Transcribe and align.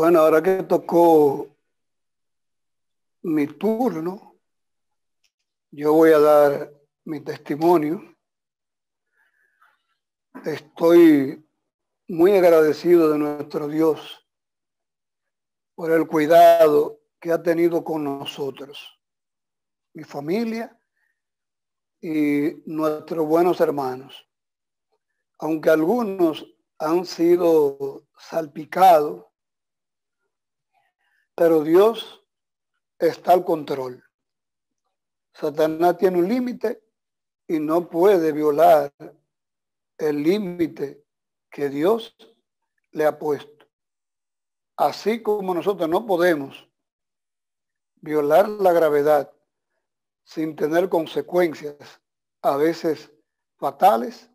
Bueno, 0.00 0.20
ahora 0.20 0.40
que 0.40 0.62
tocó 0.62 1.56
mi 3.22 3.48
turno, 3.48 4.36
yo 5.72 5.92
voy 5.92 6.12
a 6.12 6.20
dar 6.20 6.72
mi 7.04 7.18
testimonio. 7.18 8.16
Estoy 10.44 11.44
muy 12.06 12.30
agradecido 12.30 13.10
de 13.10 13.18
nuestro 13.18 13.66
Dios 13.66 14.24
por 15.74 15.90
el 15.90 16.06
cuidado 16.06 17.00
que 17.18 17.32
ha 17.32 17.42
tenido 17.42 17.82
con 17.82 18.04
nosotros, 18.04 19.00
mi 19.94 20.04
familia 20.04 20.80
y 22.00 22.62
nuestros 22.66 23.26
buenos 23.26 23.60
hermanos. 23.60 24.14
Aunque 25.40 25.70
algunos 25.70 26.46
han 26.78 27.04
sido 27.04 28.04
salpicados 28.16 29.27
pero 31.38 31.62
Dios 31.62 32.20
está 32.98 33.32
al 33.32 33.44
control. 33.44 34.02
Satanás 35.32 35.96
tiene 35.96 36.18
un 36.18 36.28
límite 36.28 36.82
y 37.46 37.60
no 37.60 37.88
puede 37.88 38.32
violar 38.32 38.92
el 39.98 40.20
límite 40.20 41.06
que 41.48 41.68
Dios 41.68 42.16
le 42.90 43.06
ha 43.06 43.16
puesto. 43.16 43.68
Así 44.76 45.22
como 45.22 45.54
nosotros 45.54 45.88
no 45.88 46.04
podemos 46.04 46.68
violar 48.00 48.48
la 48.48 48.72
gravedad 48.72 49.32
sin 50.24 50.56
tener 50.56 50.88
consecuencias 50.88 52.00
a 52.42 52.56
veces 52.56 53.12
fatales, 53.58 54.28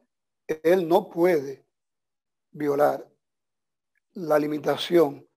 Él 0.47 0.87
no 0.87 1.09
puede 1.09 1.65
violar 2.51 3.05
la 4.13 4.39
limitación 4.39 5.27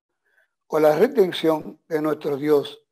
o 0.69 0.81
la 0.81 0.97
retención 0.97 1.81
de 1.89 2.03
nuestro 2.03 2.37
Dios 2.37 2.83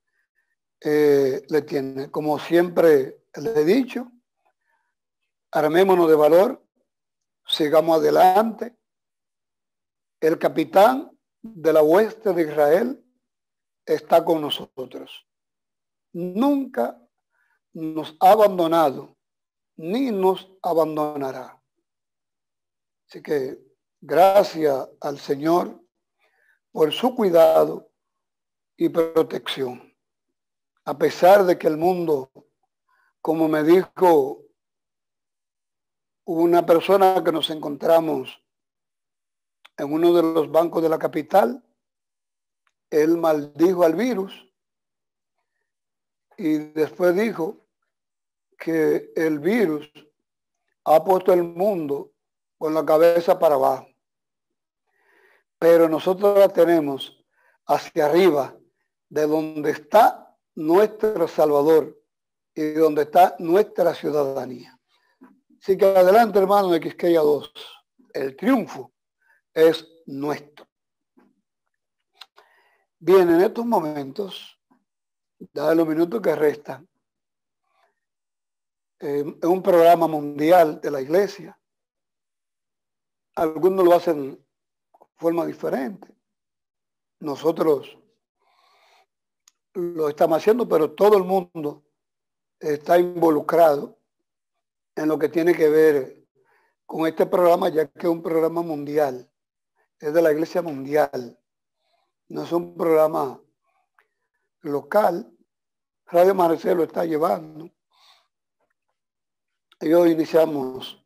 eh, 0.80 1.42
le 1.48 1.62
tiene. 1.62 2.10
Como 2.10 2.38
siempre 2.38 3.24
le 3.34 3.60
he 3.60 3.64
dicho, 3.64 4.10
armémonos 5.50 6.08
de 6.08 6.14
valor, 6.14 6.66
sigamos 7.46 7.98
adelante. 7.98 8.76
El 10.20 10.38
capitán 10.38 11.10
de 11.42 11.72
la 11.72 11.82
hueste 11.82 12.32
de 12.32 12.42
Israel 12.42 13.04
está 13.84 14.24
con 14.24 14.40
nosotros. 14.40 15.26
Nunca 16.12 17.00
nos 17.72 18.16
ha 18.20 18.32
abandonado, 18.32 19.16
ni 19.76 20.10
nos 20.10 20.48
abandonará. 20.62 21.60
Así 23.08 23.20
que 23.20 23.58
gracias 24.00 24.88
al 25.00 25.18
Señor 25.18 25.83
por 26.74 26.92
su 26.92 27.14
cuidado 27.14 27.88
y 28.76 28.88
protección. 28.88 29.94
A 30.84 30.98
pesar 30.98 31.44
de 31.44 31.56
que 31.56 31.68
el 31.68 31.76
mundo, 31.76 32.32
como 33.20 33.46
me 33.46 33.62
dijo 33.62 34.42
una 36.24 36.66
persona 36.66 37.22
que 37.22 37.30
nos 37.30 37.48
encontramos 37.50 38.42
en 39.76 39.92
uno 39.92 40.12
de 40.14 40.22
los 40.22 40.50
bancos 40.50 40.82
de 40.82 40.88
la 40.88 40.98
capital, 40.98 41.64
él 42.90 43.18
maldijo 43.18 43.84
al 43.84 43.94
virus 43.94 44.32
y 46.36 46.58
después 46.58 47.14
dijo 47.14 47.68
que 48.58 49.12
el 49.14 49.38
virus 49.38 49.88
ha 50.82 51.04
puesto 51.04 51.32
el 51.32 51.44
mundo 51.44 52.10
con 52.58 52.74
la 52.74 52.84
cabeza 52.84 53.38
para 53.38 53.54
abajo 53.54 53.93
pero 55.64 55.88
nosotros 55.88 56.38
la 56.38 56.50
tenemos 56.50 57.24
hacia 57.64 58.04
arriba, 58.04 58.54
de 59.08 59.26
donde 59.26 59.70
está 59.70 60.36
nuestro 60.56 61.26
Salvador 61.26 61.98
y 62.54 62.72
donde 62.72 63.04
está 63.04 63.34
nuestra 63.38 63.94
ciudadanía. 63.94 64.78
Así 65.58 65.78
que 65.78 65.86
adelante, 65.86 66.38
hermano 66.38 66.68
de 66.68 66.80
Quisqueya 66.80 67.20
2. 67.22 67.50
El 68.12 68.36
triunfo 68.36 68.92
es 69.54 69.88
nuestro. 70.04 70.66
Bien, 72.98 73.30
en 73.30 73.40
estos 73.40 73.64
momentos, 73.64 74.60
dados 75.38 75.76
los 75.78 75.88
minutos 75.88 76.20
que 76.20 76.36
restan, 76.36 76.86
eh, 79.00 79.24
es 79.40 79.48
un 79.48 79.62
programa 79.62 80.08
mundial 80.08 80.78
de 80.82 80.90
la 80.90 81.00
iglesia. 81.00 81.58
Algunos 83.36 83.82
lo 83.82 83.94
hacen 83.94 84.43
forma 85.16 85.46
diferente. 85.46 86.08
Nosotros 87.20 87.96
lo 89.74 90.08
estamos 90.08 90.38
haciendo, 90.38 90.68
pero 90.68 90.92
todo 90.92 91.16
el 91.16 91.24
mundo 91.24 91.84
está 92.60 92.98
involucrado 92.98 93.98
en 94.94 95.08
lo 95.08 95.18
que 95.18 95.28
tiene 95.28 95.54
que 95.54 95.68
ver 95.68 96.24
con 96.86 97.06
este 97.06 97.26
programa, 97.26 97.68
ya 97.68 97.86
que 97.86 98.06
es 98.06 98.12
un 98.12 98.22
programa 98.22 98.62
mundial, 98.62 99.30
es 99.98 100.12
de 100.12 100.22
la 100.22 100.32
iglesia 100.32 100.62
mundial, 100.62 101.38
no 102.28 102.42
es 102.42 102.52
un 102.52 102.76
programa 102.76 103.40
local. 104.60 105.30
Radio 106.06 106.34
Marcelo 106.34 106.84
está 106.84 107.04
llevando. 107.04 107.70
Hoy 109.80 110.12
iniciamos 110.12 111.04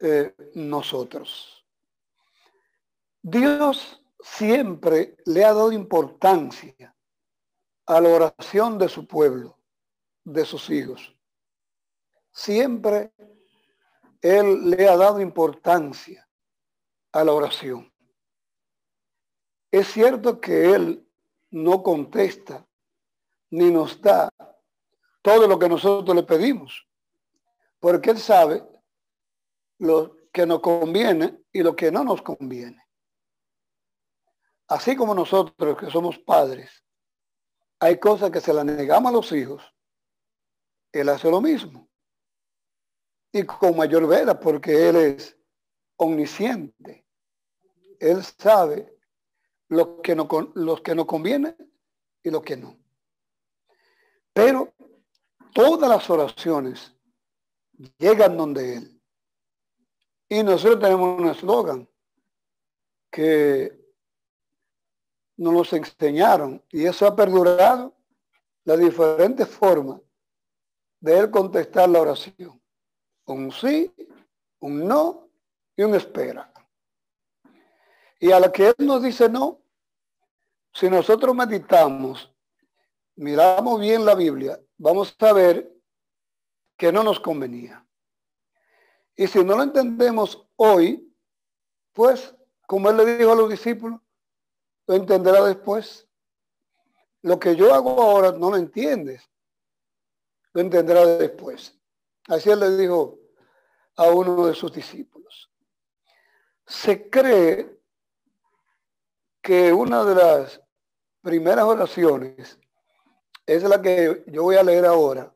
eh, 0.00 0.34
nosotros. 0.54 1.57
Dios 3.22 4.02
siempre 4.20 5.16
le 5.26 5.44
ha 5.44 5.52
dado 5.52 5.72
importancia 5.72 6.94
a 7.86 8.00
la 8.00 8.08
oración 8.10 8.78
de 8.78 8.88
su 8.88 9.06
pueblo, 9.06 9.58
de 10.24 10.44
sus 10.44 10.68
hijos. 10.70 11.16
Siempre 12.32 13.12
Él 14.20 14.70
le 14.70 14.88
ha 14.88 14.96
dado 14.96 15.20
importancia 15.20 16.28
a 17.12 17.24
la 17.24 17.32
oración. 17.32 17.92
Es 19.70 19.88
cierto 19.88 20.40
que 20.40 20.74
Él 20.74 21.06
no 21.50 21.82
contesta 21.82 22.66
ni 23.50 23.70
nos 23.70 24.00
da 24.00 24.32
todo 25.22 25.46
lo 25.46 25.58
que 25.58 25.68
nosotros 25.68 26.14
le 26.14 26.22
pedimos, 26.22 26.86
porque 27.80 28.10
Él 28.10 28.18
sabe 28.18 28.64
lo 29.78 30.16
que 30.32 30.46
nos 30.46 30.60
conviene 30.60 31.42
y 31.52 31.62
lo 31.62 31.74
que 31.74 31.90
no 31.90 32.04
nos 32.04 32.22
conviene. 32.22 32.87
Así 34.68 34.94
como 34.94 35.14
nosotros 35.14 35.78
que 35.78 35.90
somos 35.90 36.18
padres, 36.18 36.84
hay 37.80 37.98
cosas 37.98 38.30
que 38.30 38.40
se 38.40 38.52
las 38.52 38.64
negamos 38.64 39.10
a 39.10 39.16
los 39.16 39.32
hijos, 39.32 39.62
él 40.92 41.08
hace 41.08 41.30
lo 41.30 41.40
mismo. 41.40 41.88
Y 43.32 43.44
con 43.44 43.76
mayor 43.76 44.06
vera, 44.06 44.38
porque 44.38 44.88
él 44.88 44.96
es 44.96 45.38
omnisciente. 45.96 47.06
Él 47.98 48.22
sabe 48.24 48.96
lo 49.68 50.00
que, 50.00 50.14
no, 50.14 50.28
los 50.54 50.80
que 50.80 50.94
nos 50.94 51.06
conviene 51.06 51.56
y 52.22 52.30
lo 52.30 52.42
que 52.42 52.56
no. 52.56 52.78
Pero 54.32 54.72
todas 55.52 55.88
las 55.88 56.08
oraciones 56.08 56.94
llegan 57.98 58.36
donde 58.36 58.76
Él. 58.76 59.02
Y 60.28 60.42
nosotros 60.42 60.80
tenemos 60.80 61.18
un 61.18 61.28
eslogan 61.28 61.88
que 63.10 63.77
nos 65.38 65.54
los 65.54 65.72
enseñaron 65.72 66.62
y 66.70 66.84
eso 66.84 67.06
ha 67.06 67.16
perdurado 67.16 67.94
las 68.64 68.78
diferentes 68.78 69.48
formas 69.48 70.00
de 71.00 71.16
él 71.16 71.30
contestar 71.30 71.88
la 71.88 72.00
oración. 72.00 72.60
Un 73.24 73.52
sí, 73.52 73.94
un 74.58 74.86
no 74.86 75.28
y 75.76 75.84
un 75.84 75.94
espera. 75.94 76.52
Y 78.20 78.32
a 78.32 78.40
la 78.40 78.50
que 78.50 78.68
él 78.68 78.74
nos 78.78 79.00
dice 79.00 79.28
no, 79.28 79.60
si 80.72 80.90
nosotros 80.90 81.34
meditamos, 81.36 82.34
miramos 83.14 83.80
bien 83.80 84.04
la 84.04 84.16
Biblia, 84.16 84.60
vamos 84.76 85.14
a 85.20 85.32
ver 85.32 85.72
que 86.76 86.90
no 86.90 87.04
nos 87.04 87.20
convenía. 87.20 87.86
Y 89.14 89.28
si 89.28 89.44
no 89.44 89.56
lo 89.56 89.62
entendemos 89.62 90.46
hoy, 90.56 91.12
pues, 91.92 92.34
como 92.66 92.90
él 92.90 92.96
le 92.96 93.18
dijo 93.18 93.32
a 93.32 93.36
los 93.36 93.50
discípulos, 93.50 94.00
lo 94.88 94.94
entenderá 94.94 95.44
después. 95.44 96.08
Lo 97.22 97.38
que 97.38 97.54
yo 97.54 97.72
hago 97.74 98.02
ahora 98.02 98.32
no 98.32 98.50
lo 98.50 98.56
entiendes. 98.56 99.30
Lo 100.54 100.62
entenderá 100.62 101.04
después. 101.04 101.78
Así 102.26 102.50
él 102.50 102.60
le 102.60 102.76
dijo 102.76 103.18
a 103.96 104.04
uno 104.04 104.46
de 104.46 104.54
sus 104.54 104.72
discípulos. 104.72 105.50
Se 106.66 107.08
cree 107.10 107.78
que 109.42 109.72
una 109.72 110.04
de 110.04 110.14
las 110.14 110.60
primeras 111.20 111.64
oraciones 111.64 112.58
es 113.44 113.62
la 113.64 113.80
que 113.82 114.24
yo 114.26 114.44
voy 114.44 114.56
a 114.56 114.62
leer 114.62 114.86
ahora. 114.86 115.34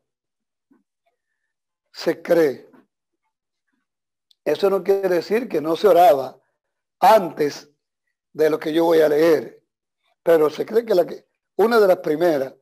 Se 1.91 2.21
cree. 2.23 2.71
Eso 4.43 4.69
no 4.69 4.83
quiere 4.83 5.09
decir 5.09 5.47
que 5.47 5.61
no 5.61 5.75
se 5.75 5.87
oraba 5.87 6.39
antes 6.99 7.72
de 8.33 8.49
lo 8.49 8.59
que 8.59 8.73
yo 8.73 8.85
voy 8.85 8.99
a 8.99 9.09
leer. 9.09 9.63
pero 10.23 10.49
se 10.49 10.65
cree 10.65 10.85
que, 10.85 10.95
la 10.95 11.05
que 11.05 11.27
una 11.55 11.79
de 11.79 11.87
las 11.87 11.97
primeras 11.97 12.53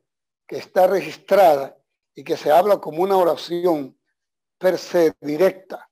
que 0.46 0.58
está 0.58 0.86
registrada 0.86 1.76
y 2.14 2.22
que 2.22 2.36
se 2.36 2.50
habla 2.50 2.78
como 2.78 3.02
una 3.02 3.16
oración 3.16 3.98
per 4.58 4.78
se 4.78 5.14
directa 5.20 5.88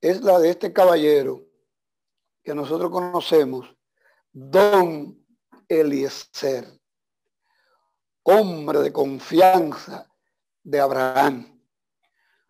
es 0.00 0.20
la 0.20 0.38
de 0.38 0.50
este 0.50 0.72
caballero 0.72 1.46
que 2.42 2.54
nosotros 2.54 2.90
conocemos, 2.90 3.74
Don 4.30 5.24
Eliezer, 5.66 6.78
hombre 8.22 8.80
de 8.80 8.92
confianza 8.92 10.06
de 10.62 10.80
Abraham. 10.80 11.58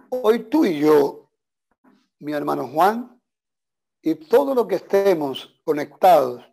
Hoy 0.08 0.40
tú 0.50 0.64
y 0.64 0.81
yo, 0.81 1.31
mi 2.19 2.32
hermano 2.32 2.66
Juan, 2.66 3.13
y 4.06 4.14
todos 4.16 4.54
los 4.54 4.66
que 4.66 4.74
estemos 4.74 5.58
conectados, 5.64 6.44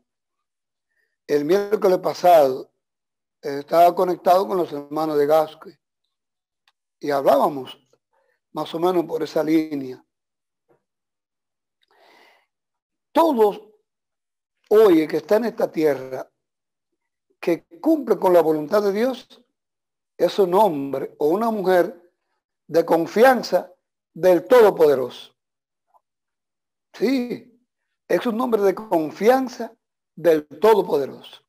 el 1.28 1.44
miércoles 1.44 1.98
pasado 1.98 2.72
estaba 3.42 3.94
conectado 3.94 4.48
con 4.48 4.56
los 4.56 4.72
hermanos 4.72 5.18
de 5.18 5.26
Gasque 5.26 5.78
y 6.98 7.12
hablábamos 7.12 7.78
más 8.54 8.74
o 8.74 8.80
menos 8.80 9.04
por 9.04 9.22
esa 9.22 9.44
línea. 9.44 10.02
Todos 13.12 13.62
hoy 14.70 15.06
que 15.06 15.18
está 15.18 15.36
en 15.36 15.46
esta 15.46 15.70
tierra, 15.70 16.32
que 17.38 17.66
cumple 17.82 18.18
con 18.18 18.32
la 18.32 18.42
voluntad 18.42 18.82
de 18.82 18.94
Dios, 18.94 19.28
es 20.16 20.40
un 20.40 20.54
hombre 20.54 21.16
o 21.18 21.28
una 21.28 21.52
mujer 21.52 22.14
de 22.66 22.86
confianza 22.86 23.74
del 24.14 24.48
Todopoderoso. 24.48 25.31
Sí, 26.94 27.60
es 28.08 28.26
un 28.26 28.40
hombre 28.42 28.62
de 28.62 28.76
confianza 28.76 29.74
del 30.16 30.48
Todopoderoso. 30.48 31.42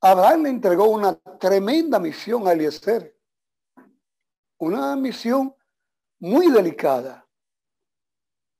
Abraham 0.00 0.42
le 0.42 0.48
entregó 0.50 0.84
una 0.86 1.14
tremenda 1.38 1.98
misión 1.98 2.46
a 2.46 2.52
Eliezer. 2.52 3.16
Una 4.58 4.94
misión 4.96 5.54
muy 6.18 6.50
delicada. 6.50 7.26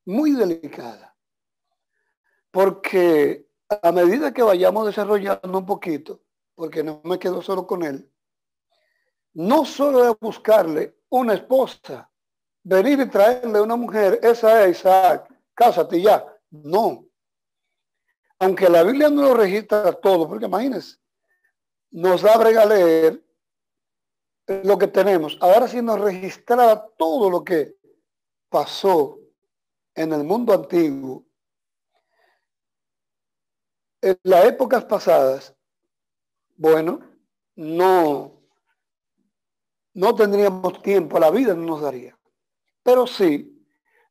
Muy 0.06 0.32
delicada. 0.32 1.14
Porque 2.50 3.48
a 3.68 3.92
medida 3.92 4.32
que 4.32 4.42
vayamos 4.42 4.86
desarrollando 4.86 5.58
un 5.58 5.66
poquito, 5.66 6.22
porque 6.54 6.82
no 6.82 7.00
me 7.04 7.18
quedo 7.18 7.42
solo 7.42 7.66
con 7.66 7.82
él, 7.82 8.10
no 9.34 9.64
solo 9.64 10.08
es 10.08 10.18
buscarle 10.20 10.96
una 11.10 11.34
esposa, 11.34 12.10
venir 12.62 13.00
y 13.00 13.08
traerle 13.08 13.60
una 13.60 13.76
mujer, 13.76 14.20
esa 14.22 14.64
es 14.64 14.78
Isaac, 14.78 15.33
cásate 15.54 16.00
ya. 16.00 16.24
No. 16.50 17.06
Aunque 18.38 18.68
la 18.68 18.82
Biblia 18.82 19.08
no 19.08 19.22
lo 19.22 19.34
registra 19.34 19.92
todo, 19.92 20.28
porque 20.28 20.46
imagínense, 20.46 20.98
nos 21.90 22.22
da 22.22 22.34
a 22.34 22.66
leer 22.66 23.24
lo 24.64 24.78
que 24.78 24.88
tenemos. 24.88 25.38
Ahora 25.40 25.68
sí 25.68 25.80
nos 25.80 26.00
registra 26.00 26.86
todo 26.98 27.30
lo 27.30 27.44
que 27.44 27.76
pasó 28.48 29.18
en 29.94 30.12
el 30.12 30.24
mundo 30.24 30.52
antiguo. 30.52 31.24
En 34.02 34.18
las 34.22 34.44
épocas 34.44 34.84
pasadas, 34.84 35.54
bueno, 36.56 37.00
no, 37.56 38.42
no 39.94 40.14
tendríamos 40.14 40.82
tiempo, 40.82 41.18
la 41.18 41.30
vida 41.30 41.54
no 41.54 41.62
nos 41.62 41.80
daría. 41.80 42.18
Pero 42.82 43.06
sí, 43.06 43.53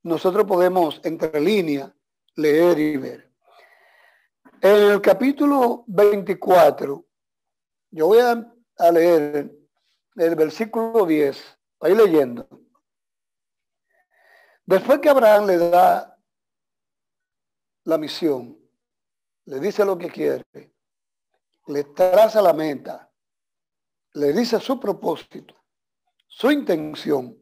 nosotros 0.03 0.45
podemos 0.45 0.99
entre 1.03 1.39
líneas 1.39 1.91
leer 2.35 2.77
y 2.77 2.97
ver. 2.97 3.31
En 4.61 4.91
el 4.91 5.01
capítulo 5.01 5.83
24, 5.87 7.05
yo 7.91 8.07
voy 8.07 8.19
a, 8.19 8.91
leer 8.91 9.51
el 10.15 10.35
versículo 10.35 11.05
10, 11.05 11.59
ahí 11.81 11.95
leyendo. 11.95 12.47
Después 14.65 14.99
que 14.99 15.09
Abraham 15.09 15.47
le 15.47 15.57
da 15.57 16.17
la 17.83 17.97
misión, 17.97 18.57
le 19.45 19.59
dice 19.59 19.85
lo 19.85 19.97
que 19.97 20.09
quiere, 20.09 20.73
le 21.67 21.83
traza 21.83 22.41
la 22.41 22.53
meta, 22.53 23.11
le 24.13 24.31
dice 24.33 24.59
su 24.59 24.79
propósito, 24.79 25.55
su 26.27 26.51
intención, 26.51 27.37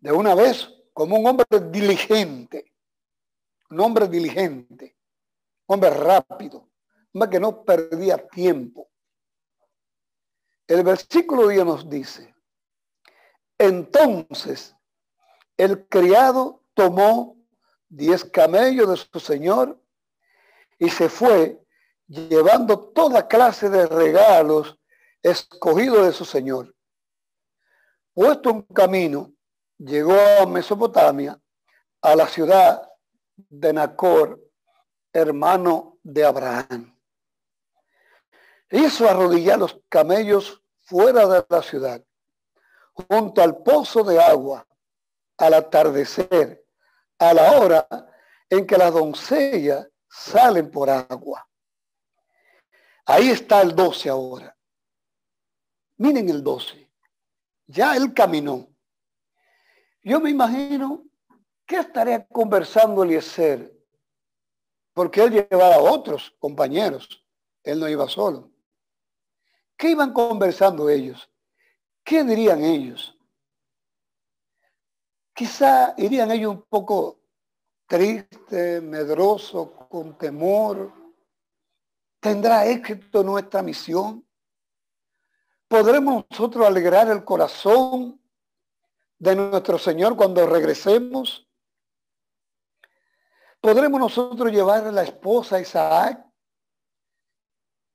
de 0.00 0.12
una 0.12 0.34
vez 0.34 0.68
como 0.92 1.16
un 1.16 1.26
hombre 1.26 1.46
diligente, 1.70 2.72
un 3.70 3.80
hombre 3.80 4.08
diligente, 4.08 4.96
hombre 5.66 5.90
rápido, 5.90 6.68
hombre 7.12 7.30
que 7.30 7.40
no 7.40 7.64
perdía 7.64 8.18
tiempo. 8.28 8.90
El 10.66 10.82
versículo 10.84 11.48
10 11.48 11.64
nos 11.64 11.88
dice, 11.88 12.34
entonces 13.58 14.74
el 15.56 15.86
criado 15.88 16.64
tomó 16.74 17.36
diez 17.88 18.24
camellos 18.24 18.88
de 18.88 18.96
su 18.96 19.20
señor 19.20 19.80
y 20.78 20.88
se 20.88 21.08
fue 21.08 21.62
llevando 22.06 22.78
toda 22.92 23.28
clase 23.28 23.68
de 23.68 23.86
regalos 23.86 24.78
escogidos 25.22 26.06
de 26.06 26.12
su 26.12 26.24
señor. 26.24 26.74
Puesto 28.14 28.52
un 28.52 28.62
camino, 28.62 29.32
llegó 29.78 30.16
a 30.40 30.46
Mesopotamia, 30.46 31.40
a 32.00 32.16
la 32.16 32.26
ciudad 32.26 32.88
de 33.36 33.72
Nacor, 33.72 34.40
hermano 35.12 35.98
de 36.02 36.24
Abraham. 36.24 36.98
Hizo 38.70 39.08
arrodillar 39.08 39.58
los 39.58 39.80
camellos 39.88 40.62
fuera 40.80 41.26
de 41.26 41.44
la 41.48 41.62
ciudad, 41.62 42.04
junto 42.92 43.42
al 43.42 43.62
pozo 43.62 44.02
de 44.02 44.22
agua, 44.22 44.66
al 45.38 45.54
atardecer, 45.54 46.64
a 47.18 47.34
la 47.34 47.60
hora 47.60 47.86
en 48.48 48.66
que 48.66 48.76
las 48.76 48.92
doncellas 48.92 49.88
salen 50.08 50.70
por 50.70 50.90
agua. 50.90 51.48
Ahí 53.06 53.30
está 53.30 53.62
el 53.62 53.74
12 53.74 54.08
ahora. 54.08 54.56
Miren 55.96 56.28
el 56.28 56.42
12. 56.42 56.90
Ya 57.66 57.96
él 57.96 58.12
caminó. 58.14 58.71
Yo 60.02 60.20
me 60.20 60.30
imagino 60.30 61.04
¿Qué 61.66 61.78
estaría 61.78 62.26
conversando 62.26 63.02
Eliezer? 63.02 63.72
Porque 64.92 65.22
él 65.22 65.30
llevaba 65.30 65.76
a 65.76 65.80
otros 65.80 66.34
compañeros, 66.38 67.24
él 67.62 67.80
no 67.80 67.88
iba 67.88 68.06
solo. 68.08 68.50
¿Qué 69.76 69.92
iban 69.92 70.12
conversando 70.12 70.90
ellos? 70.90 71.30
¿Qué 72.04 72.22
dirían 72.24 72.62
ellos? 72.62 73.16
Quizá 75.34 75.94
irían 75.96 76.30
ellos 76.30 76.56
un 76.56 76.62
poco 76.68 77.22
tristes, 77.86 78.82
medrosos, 78.82 79.70
con 79.88 80.18
temor. 80.18 80.92
¿Tendrá 82.20 82.66
éxito 82.66 83.24
nuestra 83.24 83.62
misión? 83.62 84.26
¿Podremos 85.68 86.26
nosotros 86.28 86.66
alegrar 86.66 87.08
el 87.08 87.24
corazón 87.24 88.21
de 89.22 89.36
nuestro 89.36 89.78
Señor 89.78 90.16
cuando 90.16 90.44
regresemos? 90.48 91.48
¿Podremos 93.60 94.00
nosotros 94.00 94.50
llevar 94.50 94.84
a 94.84 94.90
la 94.90 95.04
esposa 95.04 95.56
a 95.56 95.60
Isaac? 95.60 96.26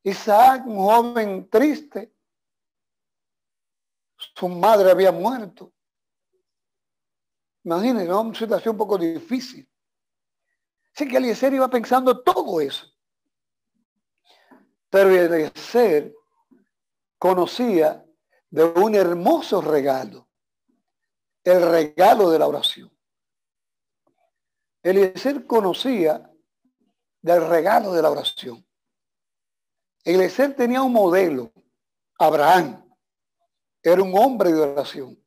Isaac, 0.03 0.65
un 0.65 0.77
joven 0.77 1.49
triste, 1.49 2.13
su 4.15 4.47
madre 4.47 4.89
había 4.89 5.11
muerto. 5.11 5.73
Imagínense, 7.65 8.13
una 8.13 8.33
situación 8.33 8.75
un 8.75 8.77
poco 8.77 8.97
difícil. 8.97 9.69
Así 10.95 11.09
que 11.09 11.17
Eliezer 11.17 11.53
iba 11.53 11.67
pensando 11.67 12.23
todo 12.23 12.61
eso. 12.61 12.87
Pero 14.89 15.09
Eliezer 15.09 16.15
conocía 17.17 18.05
de 18.49 18.63
un 18.63 18.95
hermoso 18.95 19.59
regalo, 19.59 20.26
el 21.51 21.69
regalo 21.69 22.29
de 22.29 22.39
la 22.39 22.47
oración. 22.47 22.91
Eliezer 24.83 25.45
conocía 25.45 26.29
del 27.21 27.47
regalo 27.47 27.93
de 27.93 28.01
la 28.01 28.11
oración. 28.11 28.65
Eliezer 30.03 30.55
tenía 30.55 30.81
un 30.81 30.91
modelo, 30.91 31.51
Abraham, 32.19 32.83
era 33.81 34.01
un 34.03 34.17
hombre 34.17 34.51
de 34.51 34.59
oración. 34.59 35.23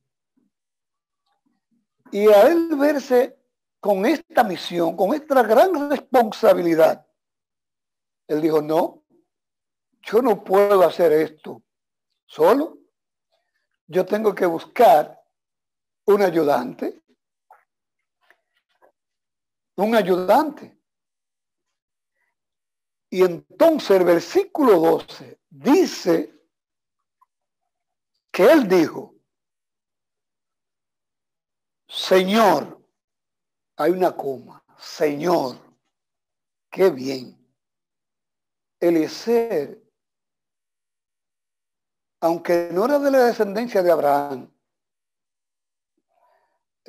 Y 2.13 2.29
a 2.29 2.49
él 2.49 2.69
verse 2.77 3.39
con 3.81 4.05
esta 4.05 4.45
misión, 4.45 4.97
con 4.97 5.15
esta 5.15 5.43
gran 5.43 5.89
responsabilidad, 5.89 7.07
él 8.29 8.43
dijo, 8.43 8.61
no, 8.61 9.05
yo 10.03 10.21
no 10.21 10.45
puedo 10.45 10.83
hacer 10.83 11.13
esto 11.13 11.63
solo. 12.27 12.79
Yo 13.87 14.05
tengo 14.05 14.35
que 14.35 14.47
buscar 14.47 15.20
un 16.13 16.23
ayudante 16.23 17.01
un 19.81 19.95
ayudante. 19.95 20.79
Y 23.11 23.23
entonces 23.23 23.91
el 23.91 24.05
versículo 24.05 24.79
12 24.79 25.41
dice 25.49 26.33
que 28.31 28.45
él 28.45 28.69
dijo, 28.69 29.15
Señor, 31.89 32.81
hay 33.77 33.91
una 33.91 34.15
coma, 34.17 34.65
Señor, 34.79 35.57
qué 36.71 36.91
bien. 36.91 37.37
Eliezer, 38.79 39.83
aunque 42.21 42.71
no 42.73 42.85
era 42.85 42.99
de 42.99 43.11
la 43.11 43.25
descendencia 43.25 43.83
de 43.83 43.91
Abraham, 43.91 44.51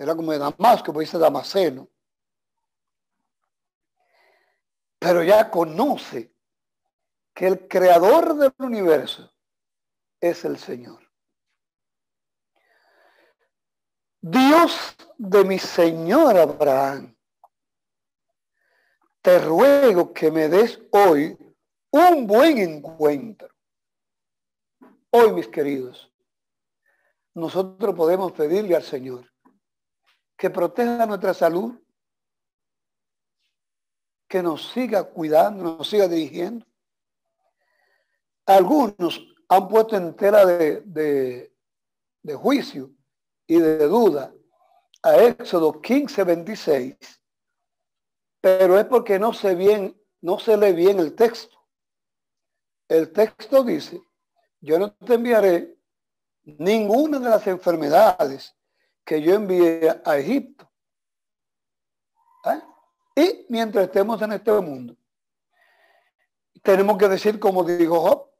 era 0.01 0.15
como 0.15 0.31
de 0.31 0.39
Damasco, 0.39 0.91
pues 0.91 1.07
dice 1.07 1.19
Damaseno, 1.19 1.87
pero 4.97 5.21
ya 5.21 5.51
conoce 5.51 6.33
que 7.35 7.45
el 7.45 7.67
creador 7.67 8.35
del 8.35 8.51
universo 8.57 9.31
es 10.19 10.43
el 10.43 10.57
Señor. 10.57 11.07
Dios 14.19 14.95
de 15.19 15.43
mi 15.43 15.59
Señor 15.59 16.35
Abraham, 16.35 17.15
te 19.21 19.37
ruego 19.37 20.11
que 20.13 20.31
me 20.31 20.49
des 20.49 20.81
hoy 20.91 21.37
un 21.91 22.25
buen 22.25 22.57
encuentro. 22.57 23.49
Hoy, 25.11 25.31
mis 25.31 25.47
queridos, 25.47 26.11
nosotros 27.35 27.93
podemos 27.93 28.31
pedirle 28.31 28.75
al 28.75 28.83
Señor 28.83 29.30
que 30.41 30.49
proteja 30.49 31.05
nuestra 31.05 31.35
salud, 31.35 31.79
que 34.27 34.41
nos 34.41 34.71
siga 34.71 35.03
cuidando, 35.03 35.77
nos 35.77 35.87
siga 35.87 36.07
dirigiendo. 36.07 36.65
Algunos 38.47 39.21
han 39.47 39.67
puesto 39.67 39.97
en 39.97 40.15
tela 40.15 40.43
de, 40.43 41.53
de 42.23 42.35
juicio 42.35 42.89
y 43.45 43.59
de 43.59 43.85
duda 43.87 44.33
a 45.03 45.15
Éxodo 45.17 45.79
15, 45.79 46.23
26, 46.23 46.97
pero 48.41 48.79
es 48.79 48.85
porque 48.85 49.19
no 49.19 49.33
se, 49.33 49.53
bien, 49.53 49.95
no 50.21 50.39
se 50.39 50.57
lee 50.57 50.73
bien 50.73 50.99
el 50.99 51.13
texto. 51.13 51.55
El 52.87 53.11
texto 53.11 53.63
dice, 53.63 54.01
yo 54.59 54.79
no 54.79 54.91
te 54.91 55.13
enviaré 55.13 55.77
ninguna 56.41 57.19
de 57.19 57.29
las 57.29 57.45
enfermedades 57.45 58.55
que 59.05 59.21
yo 59.21 59.35
envié 59.35 60.01
a 60.05 60.17
Egipto. 60.17 60.69
¿Eh? 62.45 62.61
Y 63.15 63.45
mientras 63.49 63.85
estemos 63.85 64.21
en 64.21 64.33
este 64.33 64.51
mundo, 64.51 64.95
tenemos 66.61 66.97
que 66.97 67.07
decir 67.07 67.39
como 67.39 67.63
dijo 67.63 67.99
Job, 67.99 68.31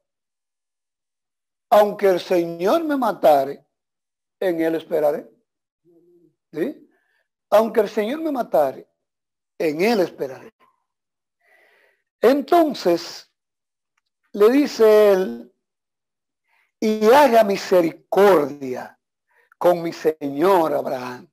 aunque 1.70 2.08
el 2.08 2.20
Señor 2.20 2.84
me 2.84 2.98
matare, 2.98 3.66
en 4.40 4.62
él 4.62 4.76
esperaré. 4.76 5.30
¿Sí? 6.52 6.90
Aunque 7.50 7.82
el 7.82 7.90
Señor 7.90 8.22
me 8.22 8.32
matare, 8.32 8.88
en 9.58 9.82
él 9.82 10.02
esperaré. 10.02 10.54
Entonces, 12.20 13.32
le 14.34 14.50
dice 14.52 15.12
él, 15.12 15.52
y 16.80 17.06
haga 17.12 17.44
misericordia 17.44 19.00
con 19.62 19.84
mi 19.84 19.94
Señor 19.94 20.74
Abraham. 20.74 21.30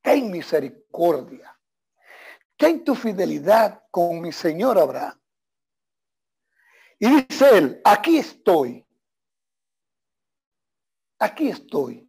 Ten 0.00 0.30
misericordia. 0.30 1.54
Ten 2.56 2.82
tu 2.82 2.94
fidelidad 2.94 3.82
con 3.90 4.22
mi 4.22 4.32
Señor 4.32 4.78
Abraham. 4.78 5.20
Y 6.98 7.08
dice 7.08 7.58
él, 7.58 7.80
aquí 7.84 8.16
estoy 8.16 8.82
aquí 11.22 11.48
estoy. 11.48 12.08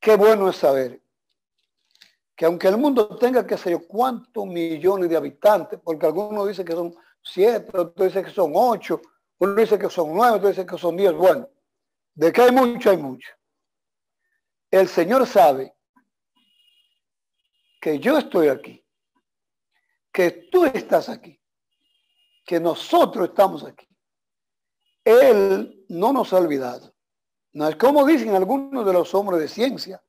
Qué 0.00 0.16
bueno 0.16 0.48
es 0.48 0.56
saber 0.56 1.02
que 2.36 2.44
aunque 2.44 2.68
el 2.68 2.76
mundo 2.76 3.16
tenga 3.16 3.46
que 3.46 3.58
ser 3.58 3.84
cuántos 3.86 4.46
millones 4.46 5.10
de 5.10 5.16
habitantes, 5.16 5.78
porque 5.82 6.06
algunos 6.06 6.48
dicen 6.48 6.64
que 6.64 6.72
son 6.72 6.94
siete, 7.20 7.76
otros 7.76 8.08
dicen 8.08 8.24
que 8.24 8.30
son 8.30 8.52
ocho, 8.54 9.00
uno 9.38 9.54
dice 9.54 9.78
que 9.78 9.90
son 9.90 10.14
nueve, 10.14 10.36
otro 10.36 10.48
dice 10.48 10.64
que 10.64 10.78
son 10.78 10.96
diez. 10.96 11.12
Bueno, 11.12 11.48
de 12.14 12.32
que 12.32 12.42
hay 12.42 12.52
mucho, 12.52 12.90
hay 12.90 12.96
mucho. 12.96 13.30
El 14.70 14.88
Señor 14.88 15.26
sabe 15.26 15.74
que 17.80 17.98
yo 17.98 18.18
estoy 18.18 18.48
aquí, 18.48 18.84
que 20.12 20.48
tú 20.50 20.64
estás 20.64 21.08
aquí, 21.08 21.40
que 22.44 22.60
nosotros 22.60 23.28
estamos 23.28 23.64
aquí. 23.64 23.86
Él 25.04 25.84
no 25.88 26.12
nos 26.12 26.32
ha 26.32 26.38
olvidado. 26.38 26.94
No 27.52 27.68
es 27.68 27.76
como 27.76 28.06
dicen 28.06 28.34
algunos 28.34 28.86
de 28.86 28.92
los 28.92 29.14
hombres 29.14 29.40
de 29.40 29.48
ciencia, 29.48 30.02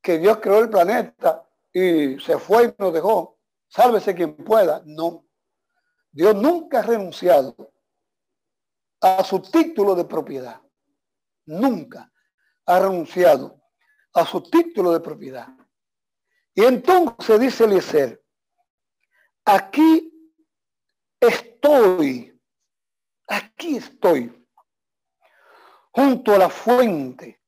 que 0.00 0.18
Dios 0.18 0.38
creó 0.38 0.60
el 0.60 0.70
planeta 0.70 1.46
y 1.72 2.18
se 2.20 2.38
fue 2.38 2.64
y 2.64 2.74
nos 2.82 2.92
dejó. 2.92 3.38
Sálvese 3.68 4.14
quien 4.14 4.34
pueda. 4.36 4.82
No. 4.86 5.26
Dios 6.10 6.34
nunca 6.34 6.80
ha 6.80 6.82
renunciado 6.82 7.72
a 9.00 9.22
su 9.24 9.40
título 9.40 9.94
de 9.94 10.04
propiedad. 10.04 10.60
Nunca 11.50 12.12
ha 12.66 12.78
renunciado 12.78 13.60
a 14.14 14.24
su 14.24 14.40
título 14.40 14.92
de 14.92 15.00
propiedad. 15.00 15.48
Y 16.54 16.64
entonces 16.64 17.40
dice 17.40 17.64
Eliezer, 17.64 18.24
aquí 19.44 20.32
estoy, 21.18 22.40
aquí 23.26 23.78
estoy 23.78 24.46
junto 25.90 26.32
a 26.36 26.38
la 26.38 26.50
fuente, 26.50 27.42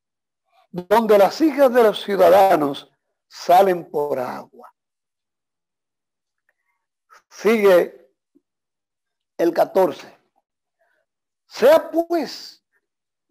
donde 0.69 1.17
las 1.17 1.41
hijas 1.41 1.73
de 1.73 1.85
los 1.85 2.03
ciudadanos 2.03 2.91
salen 3.29 3.89
por 3.89 4.19
agua. 4.19 4.75
Sigue 7.31 8.13
el 9.39 9.55
14. 9.55 10.19
Sea 11.47 11.89
pues 11.89 12.62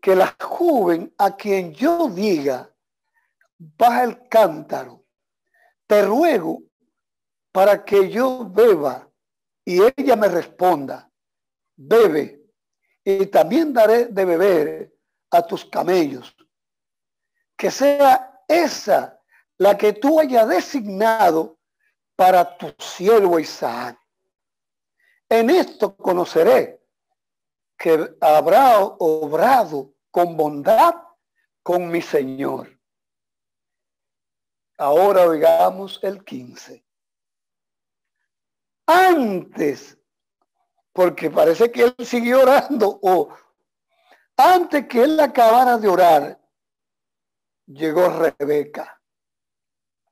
que 0.02 0.16
la 0.16 0.36
joven 0.40 1.14
a 1.18 1.36
quien 1.36 1.74
yo 1.74 2.10
diga, 2.10 2.74
baja 3.58 4.04
el 4.04 4.28
cántaro, 4.28 5.06
te 5.86 6.02
ruego 6.02 6.64
para 7.52 7.86
que 7.86 8.10
yo 8.10 8.50
beba 8.50 9.08
y 9.64 9.80
ella 9.96 10.16
me 10.16 10.28
responda, 10.28 11.10
bebe, 11.76 12.42
y 13.04 13.28
también 13.28 13.74
daré 13.74 14.06
de 14.06 14.26
beber 14.26 14.96
a 15.30 15.46
tus 15.46 15.66
camellos. 15.66 16.36
Que 17.56 17.70
sea 17.70 18.44
esa 18.48 19.20
la 19.60 19.78
que 19.78 19.94
tú 19.94 20.20
hayas 20.20 20.48
designado 20.48 21.60
para 22.16 22.58
tu 22.58 22.74
siervo 22.80 23.40
Isaac. 23.40 24.00
En 25.30 25.50
esto 25.52 25.96
conoceré 25.96 26.81
que 27.82 28.16
habrá 28.22 28.80
obrado 28.80 29.96
con 30.12 30.38
bondad 30.38 30.94
con 31.64 31.90
mi 31.90 32.00
Señor. 32.00 32.80
Ahora 34.78 35.26
oigamos 35.26 36.00
el 36.04 36.24
15. 36.24 36.86
Antes, 38.86 39.98
porque 40.94 41.32
parece 41.32 41.72
que 41.72 41.86
él 41.86 41.96
siguió 42.06 42.42
orando 42.42 43.00
o 43.02 43.30
antes 44.38 44.88
que 44.88 45.02
él 45.02 45.20
acabara 45.20 45.80
de 45.80 45.88
orar, 45.88 46.40
llegó 47.66 48.10
Rebeca. 48.10 49.02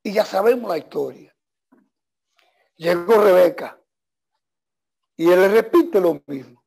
Y 0.01 0.13
ya 0.13 0.25
sabemos 0.25 0.71
la 0.71 0.79
historia. 0.79 1.35
Llegó 2.77 3.21
Rebeca. 3.23 3.79
Y 5.15 5.29
él 5.29 5.51
repite 5.51 6.01
lo 6.01 6.23
mismo. 6.25 6.58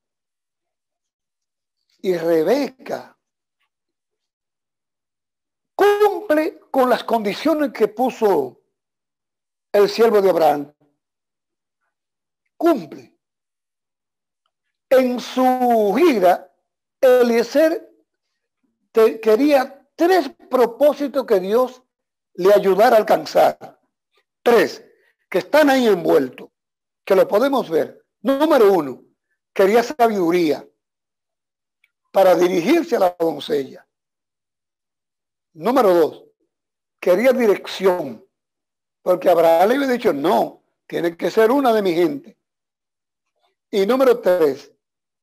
Y 2.02 2.16
Rebeca 2.16 3.16
cumple 5.76 6.60
con 6.70 6.90
las 6.90 7.04
condiciones 7.04 7.72
que 7.72 7.88
puso 7.88 8.60
el 9.72 9.88
siervo 9.88 10.20
de 10.20 10.30
Abraham. 10.30 10.74
Cumple. 12.56 13.16
En 14.90 15.20
su 15.20 15.94
gira 15.96 16.52
Eliezer 17.00 17.88
quería 18.92 19.88
tres 19.94 20.28
propósitos 20.50 21.24
que 21.24 21.40
Dios 21.40 21.82
le 22.34 22.52
ayudara 22.52 22.96
a 22.96 22.98
alcanzar. 22.98 23.80
Tres, 24.42 24.84
que 25.30 25.38
están 25.38 25.70
ahí 25.70 25.86
envueltos, 25.86 26.50
que 27.04 27.14
lo 27.14 27.28
podemos 27.28 27.70
ver. 27.70 28.04
Número 28.20 28.72
uno, 28.72 29.04
quería 29.52 29.82
sabiduría 29.82 30.66
para 32.12 32.36
dirigirse 32.36 32.94
a 32.96 33.00
la 33.00 33.16
doncella. 33.18 33.86
Número 35.54 35.92
dos, 35.94 36.24
quería 37.00 37.32
dirección, 37.32 38.24
porque 39.02 39.28
Abraham 39.28 39.68
le 39.68 39.74
había 39.76 39.88
dicho, 39.88 40.12
no, 40.12 40.62
tiene 40.86 41.16
que 41.16 41.30
ser 41.30 41.50
una 41.50 41.72
de 41.72 41.82
mi 41.82 41.94
gente. 41.94 42.38
Y 43.70 43.86
número 43.86 44.20
tres, 44.20 44.70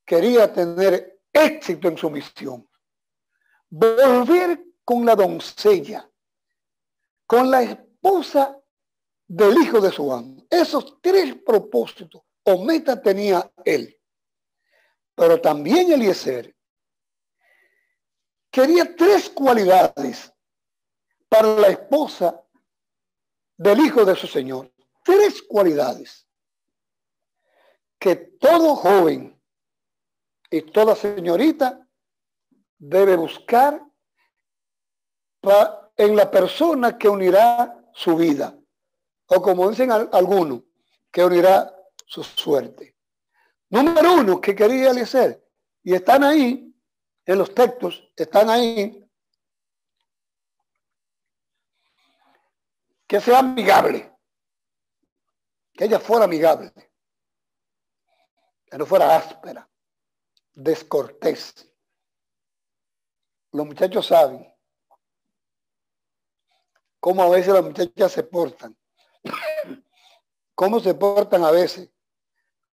quería 0.04 0.52
tener 0.52 1.22
éxito 1.32 1.88
en 1.88 1.98
su 1.98 2.10
misión. 2.10 2.68
Volver 3.70 4.66
con 4.84 5.06
la 5.06 5.16
doncella, 5.16 6.10
con 7.28 7.52
la 7.52 7.62
esposa 7.62 8.60
del 9.28 9.56
hijo 9.62 9.80
de 9.80 9.92
su 9.92 10.12
amo. 10.12 10.44
Esos 10.50 11.00
tres 11.00 11.36
propósitos 11.46 12.24
o 12.44 12.64
meta 12.66 13.00
tenía 13.00 13.52
él. 13.64 13.96
Pero 15.14 15.40
también 15.40 15.92
Eliezer 15.92 16.56
quería 18.52 18.96
tres 18.96 19.30
cualidades 19.30 20.34
para 21.28 21.56
la 21.56 21.68
esposa 21.68 22.44
del 23.58 23.80
hijo 23.80 24.06
de 24.06 24.16
su 24.16 24.28
señor. 24.28 24.72
Tres 25.04 25.42
cualidades 25.42 26.28
que 28.00 28.16
todo 28.16 28.76
joven 28.76 29.40
y 30.50 30.62
toda 30.62 30.96
señorita 30.96 31.86
debe 32.78 33.16
buscar 33.18 33.84
en 35.98 36.16
la 36.16 36.32
persona 36.32 36.98
que 36.98 37.10
unirá 37.10 37.76
su 37.94 38.16
vida. 38.16 38.58
O 39.28 39.42
como 39.42 39.70
dicen 39.70 39.92
algunos, 39.92 40.64
que 41.12 41.24
unirá 41.24 41.72
su 42.06 42.24
suerte. 42.24 42.96
Número 43.70 44.14
uno, 44.14 44.42
que 44.42 44.56
quería 44.56 44.92
hacer, 44.92 45.46
y 45.84 45.94
están 45.94 46.24
ahí, 46.24 46.69
en 47.34 47.38
los 47.38 47.54
textos, 47.54 48.12
están 48.16 48.50
ahí, 48.50 49.08
que 53.06 53.22
sea 53.22 53.40
amigable, 53.40 54.12
que 55.74 55.86
ella 55.86 56.00
fuera 56.00 56.26
amigable, 56.26 56.74
que 58.66 58.78
no 58.80 58.86
fuera 58.88 59.16
áspera, 59.16 59.70
descortés. 60.54 61.72
Los 63.52 63.68
muchachos 63.68 64.08
saben 64.08 64.52
cómo 67.00 67.22
a 67.22 67.30
veces 67.30 67.54
las 67.54 67.64
muchachas 67.64 68.12
se 68.12 68.24
portan, 68.24 68.76
cómo 70.56 70.80
se 70.80 70.96
portan 70.96 71.44
a 71.44 71.52
veces 71.52 71.92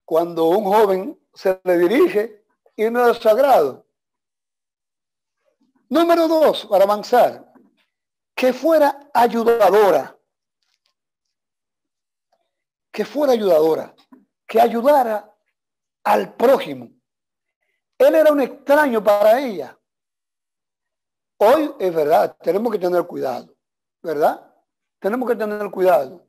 cuando 0.05 0.45
un 0.45 0.65
joven 0.65 1.27
se 1.33 1.59
le 1.63 1.77
dirige 1.79 2.45
y 2.75 2.87
no 2.91 3.09
es 3.09 3.17
sagrado. 3.17 3.87
Número 5.93 6.27
dos, 6.27 6.65
para 6.65 6.85
avanzar, 6.85 7.53
que 8.33 8.51
fuera 8.51 9.11
ayudadora. 9.13 10.17
Que 12.91 13.05
fuera 13.05 13.33
ayudadora, 13.33 13.93
que 14.47 14.59
ayudara 14.59 15.31
al 16.03 16.33
prójimo. 16.33 16.89
Él 17.99 18.15
era 18.15 18.31
un 18.31 18.41
extraño 18.41 19.03
para 19.03 19.39
ella. 19.39 19.79
Hoy 21.37 21.75
es 21.77 21.93
verdad, 21.93 22.35
tenemos 22.41 22.71
que 22.71 22.79
tener 22.79 23.05
cuidado, 23.05 23.55
¿verdad? 24.01 24.51
Tenemos 24.97 25.29
que 25.29 25.35
tener 25.35 25.69
cuidado, 25.69 26.25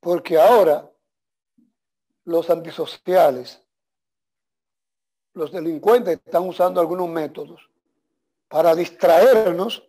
porque 0.00 0.36
ahora 0.36 0.90
los 2.24 2.50
antisociales, 2.50 3.64
los 5.34 5.52
delincuentes 5.52 6.18
están 6.24 6.48
usando 6.48 6.80
algunos 6.80 7.08
métodos 7.08 7.68
para 8.48 8.74
distraernos 8.74 9.86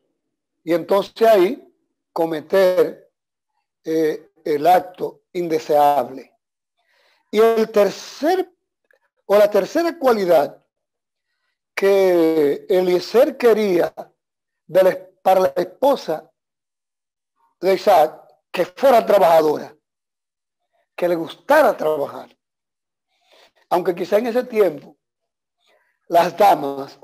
y 0.63 0.73
entonces 0.73 1.21
ahí 1.27 1.73
cometer 2.11 3.11
eh, 3.83 4.31
el 4.43 4.67
acto 4.67 5.21
indeseable. 5.33 6.33
Y 7.31 7.39
el 7.39 7.71
tercer, 7.71 8.51
o 9.25 9.37
la 9.37 9.49
tercera 9.49 9.97
cualidad 9.97 10.63
que 11.73 12.65
Eliezer 12.67 13.37
quería 13.37 13.93
para 15.21 15.39
la 15.39 15.53
esposa 15.55 16.29
de 17.61 17.73
Isaac, 17.73 18.21
que 18.51 18.65
fuera 18.65 19.05
trabajadora 19.05 19.75
que 20.95 21.07
le 21.07 21.15
gustara 21.15 21.77
trabajar. 21.77 22.35
Aunque 23.69 23.95
quizá 23.95 24.17
en 24.17 24.27
ese 24.27 24.43
tiempo 24.43 24.97
las 26.09 26.35
damas 26.35 26.99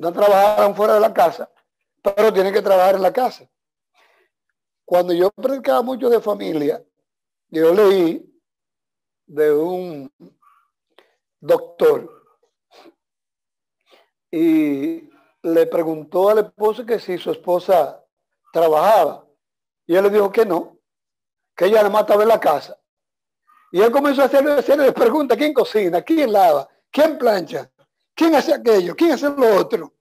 no 0.00 0.14
trabajaran 0.14 0.74
fuera 0.74 0.94
de 0.94 1.00
la 1.00 1.12
casa, 1.12 1.50
pero 2.02 2.32
tienen 2.32 2.54
que 2.54 2.62
trabajar 2.62 2.94
en 2.94 3.02
la 3.02 3.12
casa. 3.12 3.46
Cuando 4.82 5.12
yo 5.12 5.30
predicaba 5.30 5.82
mucho 5.82 6.08
de 6.08 6.22
familia, 6.22 6.82
yo 7.50 7.74
leí 7.74 8.26
de 9.26 9.52
un 9.52 10.10
doctor 11.38 12.10
y 14.30 15.10
le 15.42 15.66
preguntó 15.66 16.30
al 16.30 16.38
esposo 16.38 16.86
que 16.86 16.98
si 16.98 17.18
su 17.18 17.30
esposa 17.32 18.02
trabajaba. 18.54 19.26
Y 19.86 19.96
él 19.96 20.04
le 20.04 20.10
dijo 20.10 20.32
que 20.32 20.46
no, 20.46 20.78
que 21.54 21.66
ella 21.66 21.76
nada 21.76 21.90
más 21.90 22.02
estaba 22.02 22.22
en 22.22 22.28
la 22.28 22.40
casa. 22.40 22.80
Y 23.70 23.82
él 23.82 23.92
comenzó 23.92 24.22
a 24.22 24.24
hacerle, 24.24 24.52
hacerle 24.52 24.92
preguntas, 24.92 25.36
¿quién 25.36 25.52
cocina? 25.52 26.00
¿Quién 26.00 26.32
lava? 26.32 26.66
¿Quién 26.90 27.18
plancha? 27.18 27.70
¿Quién 28.20 28.34
hace 28.34 28.52
aquello? 28.52 28.94
¿Quién 28.94 29.12
hace 29.12 29.30
lo 29.30 29.56
otro? 29.56 29.94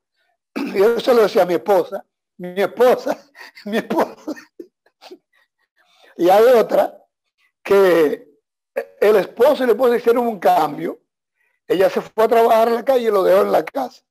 Y 0.54 0.84
eso 0.84 1.14
lo 1.14 1.22
decía 1.22 1.46
mi 1.46 1.54
esposa, 1.54 2.06
mi 2.36 2.62
esposa, 2.62 3.18
mi 3.66 3.78
esposa. 3.78 4.34
Y 6.18 6.30
hay 6.30 6.44
otra 6.44 7.02
que 7.64 8.28
el 9.00 9.16
esposo 9.16 9.64
y 9.64 9.68
la 9.68 9.72
esposa 9.72 9.96
hicieron 9.96 10.28
un 10.28 10.38
cambio. 10.38 11.00
Ella 11.66 11.90
se 11.90 12.02
fue 12.02 12.26
a 12.26 12.28
trabajar 12.28 12.68
en 12.68 12.76
la 12.76 12.84
calle 12.84 13.08
y 13.08 13.10
lo 13.12 13.24
dejó 13.24 13.44
en 13.44 13.54
la 13.54 13.64
casa. 13.64 14.04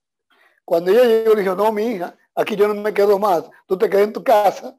Cuando 0.64 0.90
ella 0.90 1.04
llegó, 1.04 1.34
dijo, 1.34 1.54
no, 1.54 1.70
mi 1.70 1.88
hija, 1.88 2.16
aquí 2.34 2.56
yo 2.56 2.66
no 2.66 2.80
me 2.80 2.94
quedo 2.94 3.18
más, 3.18 3.44
tú 3.66 3.76
te 3.76 3.90
quedas 3.90 4.04
en 4.04 4.14
tu 4.14 4.24
casa. 4.24 4.74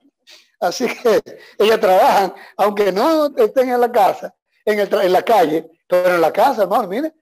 Así 0.59 0.87
que 0.87 1.21
ella 1.59 1.79
trabaja, 1.79 2.33
aunque 2.57 2.91
no 2.91 3.27
estén 3.37 3.69
en 3.69 3.79
la 3.79 3.91
casa, 3.91 4.33
en, 4.65 5.11
la 5.11 5.21
calle, 5.21 5.69
pero 5.87 6.15
en 6.15 6.21
la 6.21 6.33
casa, 6.33 6.63
hermano, 6.63 6.87
mire, 6.87 7.13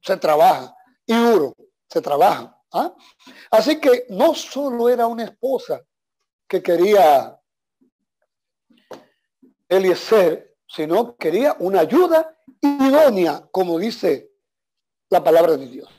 se 0.00 0.16
trabaja. 0.16 0.74
Y 1.06 1.14
duro, 1.14 1.54
se 1.88 2.00
trabaja. 2.00 2.56
¿ah? 2.72 2.94
Así 3.50 3.80
que 3.80 4.06
no 4.10 4.34
solo 4.34 4.88
era 4.88 5.06
una 5.06 5.24
esposa 5.24 5.82
que 6.48 6.62
quería 6.62 7.38
Eliezer, 9.68 10.56
sino 10.66 11.16
quería 11.16 11.56
una 11.58 11.80
ayuda 11.80 12.36
idónea, 12.60 13.46
como 13.50 13.78
dice 13.78 14.30
la 15.10 15.22
palabra 15.22 15.56
de 15.56 15.66
Dios. 15.66 15.90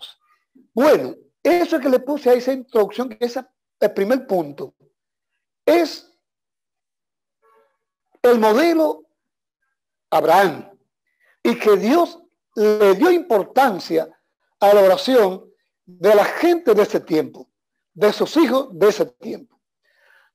Bueno, 0.73 1.15
eso 1.41 1.79
que 1.79 1.89
le 1.89 1.99
puse 1.99 2.29
a 2.29 2.33
esa 2.33 2.53
introducción, 2.53 3.09
que 3.09 3.25
es 3.25 3.37
el 3.79 3.93
primer 3.93 4.25
punto, 4.25 4.73
es 5.65 6.09
el 8.21 8.39
modelo 8.39 9.05
Abraham 10.09 10.77
y 11.43 11.59
que 11.59 11.75
Dios 11.75 12.19
le 12.55 12.95
dio 12.95 13.11
importancia 13.11 14.07
a 14.63 14.73
la 14.73 14.81
oración 14.81 15.51
de 15.85 16.15
la 16.15 16.23
gente 16.23 16.73
de 16.73 16.83
ese 16.83 17.01
tiempo, 17.01 17.49
de 17.93 18.13
sus 18.13 18.37
hijos 18.37 18.67
de 18.71 18.87
ese 18.87 19.05
tiempo. 19.05 19.59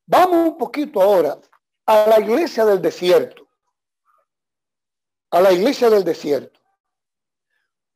Vamos 0.05 0.49
un 0.49 0.59
poquito 0.59 1.01
ahora 1.01 1.39
a 1.87 2.07
la 2.07 2.21
iglesia 2.21 2.67
del 2.67 2.83
desierto, 2.83 3.49
a 5.31 5.41
la 5.41 5.51
iglesia 5.53 5.89
del 5.89 6.05
desierto. 6.05 6.61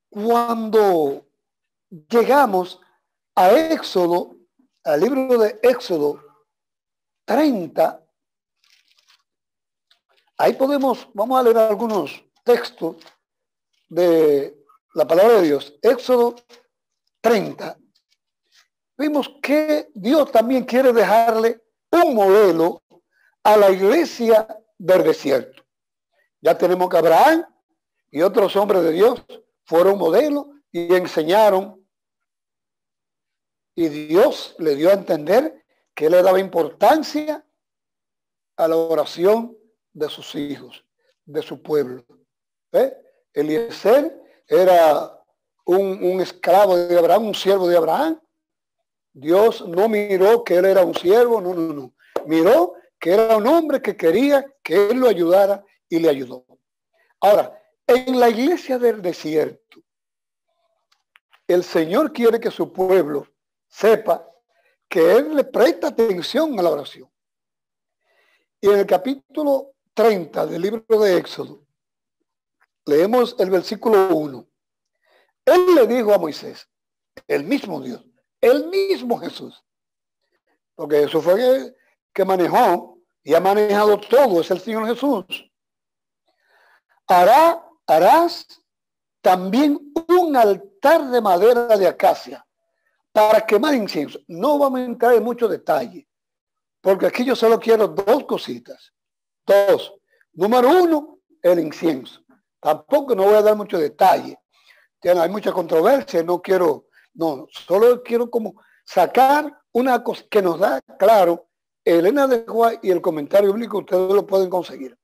Cuando 0.08 1.26
llegamos 2.08 2.80
a 3.34 3.50
Éxodo, 3.52 4.34
al 4.84 5.00
libro 5.00 5.36
de 5.36 5.60
Éxodo 5.62 6.18
30, 7.26 8.02
ahí 10.38 10.54
podemos, 10.54 11.08
vamos 11.12 11.38
a 11.38 11.42
leer 11.42 11.58
algunos 11.58 12.24
texto 12.42 12.96
de 13.90 14.61
la 14.94 15.06
palabra 15.06 15.40
de 15.40 15.42
Dios, 15.48 15.78
Éxodo 15.82 16.34
30, 17.20 17.78
vimos 18.98 19.30
que 19.42 19.90
Dios 19.94 20.30
también 20.30 20.64
quiere 20.64 20.92
dejarle 20.92 21.62
un 21.90 22.14
modelo 22.14 22.82
a 23.42 23.56
la 23.56 23.70
iglesia 23.70 24.46
del 24.78 25.02
desierto. 25.04 25.62
Ya 26.40 26.56
tenemos 26.56 26.88
que 26.88 26.98
Abraham 26.98 27.44
y 28.10 28.22
otros 28.22 28.54
hombres 28.56 28.82
de 28.82 28.92
Dios 28.92 29.24
fueron 29.64 29.98
modelos 29.98 30.46
y 30.70 30.92
enseñaron. 30.94 31.86
Y 33.74 33.88
Dios 33.88 34.54
le 34.58 34.74
dio 34.76 34.90
a 34.90 34.94
entender 34.94 35.64
que 35.94 36.10
le 36.10 36.22
daba 36.22 36.38
importancia 36.40 37.46
a 38.56 38.68
la 38.68 38.76
oración 38.76 39.56
de 39.92 40.08
sus 40.08 40.34
hijos, 40.34 40.84
de 41.24 41.42
su 41.42 41.62
pueblo. 41.62 42.04
¿Eh? 42.72 42.94
Eliezer 43.32 44.21
era 44.60 45.18
un, 45.64 46.20
esclavo 46.20 46.76
de 46.76 46.98
Abraham, 46.98 47.28
un 47.28 47.34
siervo 47.34 47.68
de 47.68 47.76
Abraham. 47.76 48.20
Dios 49.12 49.66
no 49.66 49.88
miró 49.88 50.44
que 50.44 50.56
él 50.56 50.66
era 50.66 50.84
un 50.84 50.94
siervo, 50.94 51.40
no, 51.40 51.54
no, 51.54 51.72
no. 51.72 51.94
Miró 52.26 52.74
que 52.98 53.12
era 53.12 53.36
un 53.36 53.46
hombre 53.46 53.82
que 53.82 53.96
quería 53.96 54.44
que 54.62 54.90
él 54.90 54.98
lo 54.98 55.08
ayudara 55.08 55.64
y 55.88 55.98
le 55.98 56.08
ayudó. 56.08 56.46
Ahora, 57.20 57.58
en 57.86 58.18
la 58.18 58.28
iglesia 58.28 58.78
del 58.78 59.02
desierto, 59.02 59.82
el 61.46 61.64
Señor 61.64 62.12
quiere 62.12 62.40
que 62.40 62.50
su 62.50 62.72
pueblo 62.72 63.26
sepa 63.68 64.26
que 64.88 65.16
Él 65.16 65.34
le 65.34 65.44
presta 65.44 65.88
atención 65.88 66.58
a 66.58 66.62
la 66.62 66.70
oración. 66.70 67.10
Y 68.60 68.68
en 68.68 68.78
el 68.78 68.86
capítulo 68.86 69.72
30 69.94 70.46
del 70.46 70.62
libro 70.62 71.00
de 71.00 71.16
Éxodo, 71.16 71.64
leemos 72.86 73.36
el 73.38 73.50
versículo 73.50 74.08
1. 74.08 74.46
Él 75.44 75.74
le 75.74 75.86
dijo 75.86 76.12
a 76.12 76.18
Moisés, 76.18 76.68
el 77.26 77.44
mismo 77.44 77.80
Dios, 77.80 78.04
el 78.40 78.68
mismo 78.68 79.18
Jesús, 79.18 79.62
porque 80.74 81.02
eso 81.02 81.20
fue 81.20 81.74
que, 82.12 82.24
manejó 82.24 82.98
y 83.22 83.34
ha 83.34 83.40
manejado 83.40 83.98
todo, 83.98 84.40
es 84.40 84.50
el 84.50 84.60
Señor 84.60 84.86
Jesús. 84.86 85.24
Hará, 87.06 87.64
harás 87.86 88.46
también 89.20 89.92
un 90.08 90.36
altar 90.36 91.10
de 91.10 91.20
madera 91.20 91.76
de 91.76 91.86
acacia 91.86 92.44
para 93.12 93.44
quemar 93.44 93.74
incienso. 93.74 94.18
No 94.26 94.58
vamos 94.58 94.80
a 94.80 94.84
entrar 94.84 95.14
en 95.14 95.22
mucho 95.22 95.46
detalle, 95.46 96.08
porque 96.80 97.06
aquí 97.06 97.24
yo 97.24 97.36
solo 97.36 97.58
quiero 97.60 97.88
dos 97.88 98.24
cositas. 98.24 98.92
Dos. 99.46 99.94
Número 100.32 100.68
uno, 100.82 101.18
el 101.42 101.58
incienso. 101.58 102.22
Tampoco 102.62 103.16
no 103.16 103.24
voy 103.24 103.34
a 103.34 103.42
dar 103.42 103.56
mucho 103.56 103.76
detalle. 103.76 104.38
Hay 105.02 105.28
mucha 105.28 105.52
controversia, 105.52 106.22
no 106.22 106.40
quiero, 106.40 106.86
no, 107.14 107.48
solo 107.50 108.04
quiero 108.04 108.30
como 108.30 108.62
sacar 108.84 109.52
una 109.72 110.02
cosa 110.02 110.24
que 110.30 110.40
nos 110.40 110.60
da 110.60 110.80
claro 110.96 111.48
Elena 111.84 112.28
de 112.28 112.46
Juárez 112.46 112.78
y 112.84 112.92
el 112.92 113.02
comentario 113.02 113.52
bíblico, 113.52 113.78
ustedes 113.78 114.14
lo 114.14 114.24
pueden 114.24 114.48
conseguir. 114.48 114.96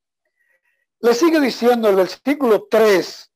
Le 1.01 1.15
sigue 1.15 1.41
diciendo 1.41 1.89
el 1.89 1.97
versículo 1.97 2.69
3. 2.71 3.33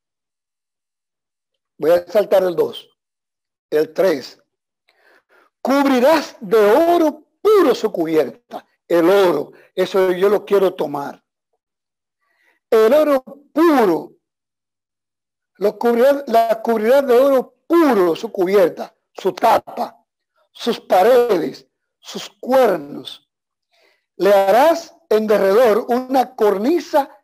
Voy 1.79 1.91
a 1.91 2.07
saltar 2.07 2.45
el 2.45 2.55
2. 2.55 2.91
El 3.71 3.93
3. 3.93 4.41
Cubrirás 5.61 6.37
de 6.41 6.59
oro 6.59 7.27
puro 7.41 7.75
su 7.75 7.91
cubierta. 7.91 8.65
El 8.87 9.11
oro, 9.11 9.53
eso 9.75 10.13
yo 10.13 10.29
lo 10.29 10.45
quiero 10.45 10.75
tomar. 10.75 11.22
El 12.73 12.95
oro 12.95 13.23
puro. 13.53 14.15
Lo 15.57 15.79
cubrirá, 15.79 16.25
la 16.27 16.63
cubrirá 16.63 17.03
de 17.03 17.15
oro 17.15 17.55
puro 17.67 18.17
su 18.17 18.33
cubierta, 18.33 18.97
su 19.13 19.35
tapa, 19.35 20.03
sus 20.51 20.81
paredes, 20.81 21.69
sus 22.01 22.31
cuernos. 22.41 23.29
Le 24.17 24.33
harás 24.33 24.97
en 25.11 25.27
derredor 25.27 25.85
una 25.91 26.35
cornisa 26.35 27.15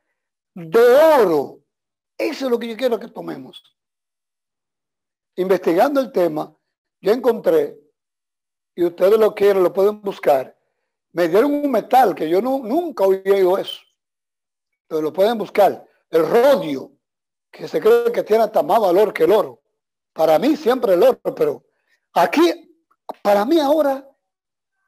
de 0.55 0.81
oro. 1.19 1.61
Eso 2.19 2.45
es 2.45 2.51
lo 2.51 2.59
que 2.59 2.69
yo 2.69 2.77
quiero 2.77 3.01
que 3.01 3.09
tomemos. 3.09 3.63
Investigando 5.37 5.99
el 5.99 6.13
tema, 6.13 6.55
yo 7.01 7.11
encontré 7.11 7.81
y 8.75 8.85
ustedes 8.85 9.19
lo 9.19 9.35
quieren, 9.35 9.63
lo 9.63 9.73
pueden 9.73 10.03
buscar. 10.03 10.55
Me 11.13 11.27
dieron 11.27 11.55
un 11.55 11.71
metal 11.71 12.15
que 12.15 12.29
yo 12.29 12.43
no, 12.43 12.59
nunca 12.59 13.05
había 13.05 13.33
oído 13.33 13.57
eso. 13.57 13.88
Lo 14.89 15.13
pueden 15.13 15.37
buscar. 15.37 15.87
El 16.11 16.27
rodio, 16.27 16.93
que 17.51 17.69
se 17.69 17.81
cree 17.81 18.13
que 18.13 18.23
tiene 18.23 18.45
hasta 18.45 18.63
más 18.63 18.81
valor 18.81 19.13
que 19.13 19.25
el 19.25 19.33
oro. 19.33 19.63
Para 20.13 20.39
mí 20.39 20.57
siempre 20.57 20.95
el 20.95 21.03
oro, 21.03 21.21
pero 21.35 21.65
aquí, 22.15 22.75
para 23.23 23.45
mí 23.45 23.61
ahora, 23.61 24.09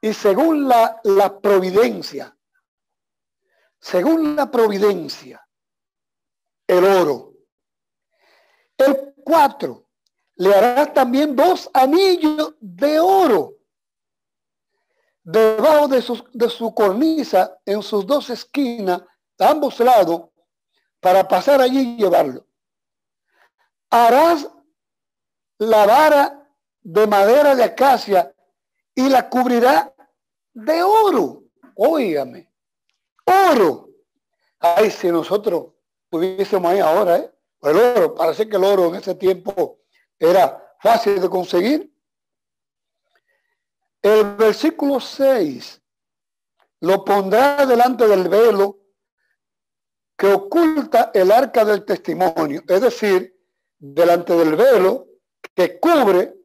y 0.01 0.13
según 0.13 0.67
la, 0.67 0.99
providencia, 1.41 2.35
según 3.79 4.35
la 4.35 4.49
providencia, 4.49 5.47
el 6.67 6.83
oro. 6.83 7.33
El 8.77 9.13
cuatro, 9.23 9.87
le 10.35 10.55
hará 10.55 10.91
también 10.91 11.35
dos 11.35 11.69
anillos 11.71 12.55
de 12.59 12.99
oro 12.99 13.57
debajo 15.23 15.87
de 15.87 16.03
de 16.33 16.49
su 16.49 16.73
cornisa, 16.73 17.59
en 17.63 17.83
sus 17.83 18.07
dos 18.07 18.31
esquinas, 18.31 19.03
ambos 19.41 19.79
lados, 19.79 20.29
para 20.99 21.27
pasar 21.27 21.61
allí 21.61 21.79
y 21.79 21.97
llevarlo. 21.97 22.45
Harás 23.89 24.47
la 25.57 25.85
vara 25.85 26.49
de 26.81 27.07
madera 27.07 27.55
de 27.55 27.63
acacia 27.63 28.33
y 28.95 29.09
la 29.09 29.29
cubrirá 29.29 29.93
de 30.53 30.83
oro. 30.83 31.43
Óigame, 31.75 32.51
oro. 33.25 33.89
Ay, 34.59 34.91
si 34.91 35.11
nosotros 35.11 35.73
pudiésemos 36.09 36.71
ahí 36.71 36.79
ahora, 36.79 37.17
¿eh? 37.17 37.33
El 37.61 37.77
oro, 37.77 38.15
parece 38.15 38.47
que 38.47 38.57
el 38.57 38.63
oro 38.63 38.87
en 38.87 38.95
ese 38.95 39.15
tiempo 39.15 39.79
era 40.17 40.75
fácil 40.79 41.19
de 41.21 41.29
conseguir. 41.29 41.91
El 44.01 44.35
versículo 44.35 44.99
6 44.99 45.81
lo 46.79 47.05
pondrá 47.05 47.65
delante 47.65 48.07
del 48.07 48.27
velo 48.27 48.80
que 50.21 50.27
oculta 50.27 51.09
el 51.15 51.31
arca 51.31 51.65
del 51.65 51.83
testimonio, 51.83 52.61
es 52.67 52.79
decir, 52.79 53.35
delante 53.79 54.33
del 54.33 54.55
velo 54.55 55.07
que 55.55 55.79
cubre 55.79 56.35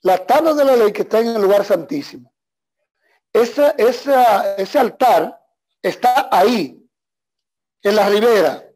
la 0.00 0.24
tabla 0.24 0.54
de 0.54 0.64
la 0.64 0.76
ley 0.76 0.90
que 0.90 1.02
está 1.02 1.20
en 1.20 1.26
el 1.26 1.42
lugar 1.42 1.62
santísimo. 1.62 2.32
Ese, 3.30 3.74
ese 3.76 4.78
altar 4.78 5.38
está 5.82 6.30
ahí, 6.32 6.82
en 7.82 7.96
la 7.96 8.08
ribera, 8.08 8.66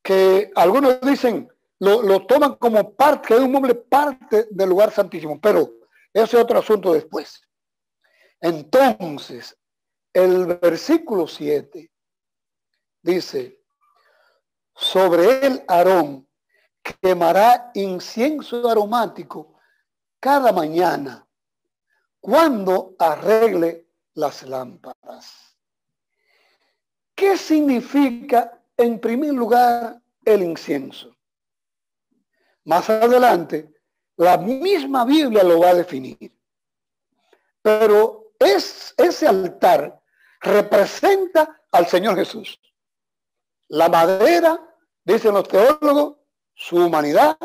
que 0.00 0.52
algunos 0.54 1.00
dicen, 1.00 1.48
lo, 1.80 2.02
lo 2.02 2.24
toman 2.24 2.54
como 2.54 2.94
parte, 2.94 3.26
que 3.26 3.34
es 3.34 3.40
un 3.40 3.50
mueble 3.50 3.74
parte 3.74 4.46
del 4.48 4.68
lugar 4.68 4.92
santísimo, 4.92 5.40
pero 5.40 5.72
ese 6.12 6.36
es 6.36 6.42
otro 6.44 6.60
asunto 6.60 6.92
después. 6.92 7.42
Entonces, 8.40 9.58
el 10.12 10.46
versículo 10.46 11.26
7 11.26 11.90
dice, 13.06 13.62
sobre 14.74 15.46
él 15.46 15.64
Aarón 15.68 16.28
quemará 17.00 17.70
incienso 17.74 18.68
aromático 18.68 19.54
cada 20.20 20.52
mañana 20.52 21.26
cuando 22.20 22.94
arregle 22.98 23.86
las 24.14 24.42
lámparas. 24.42 25.56
¿Qué 27.14 27.36
significa 27.38 28.60
en 28.76 29.00
primer 29.00 29.32
lugar 29.32 30.02
el 30.24 30.42
incienso? 30.42 31.16
Más 32.64 32.90
adelante 32.90 33.72
la 34.16 34.36
misma 34.36 35.04
Biblia 35.04 35.44
lo 35.44 35.60
va 35.60 35.70
a 35.70 35.74
definir. 35.74 36.32
Pero 37.62 38.32
es, 38.38 38.94
ese 38.96 39.28
altar 39.28 40.00
representa 40.40 41.62
al 41.70 41.86
Señor 41.86 42.16
Jesús. 42.16 42.60
La 43.68 43.88
madera, 43.88 44.60
dicen 45.04 45.34
los 45.34 45.48
teólogos, 45.48 46.16
su 46.54 46.76
humanidad, 46.76 47.36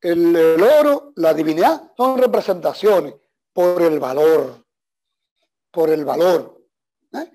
el, 0.00 0.62
oro, 0.62 1.12
la 1.16 1.34
divinidad, 1.34 1.92
son 1.96 2.18
representaciones 2.18 3.14
por 3.52 3.82
el 3.82 4.00
valor, 4.00 4.64
por 5.70 5.90
el 5.90 6.04
valor. 6.04 6.64
¿eh? 7.12 7.30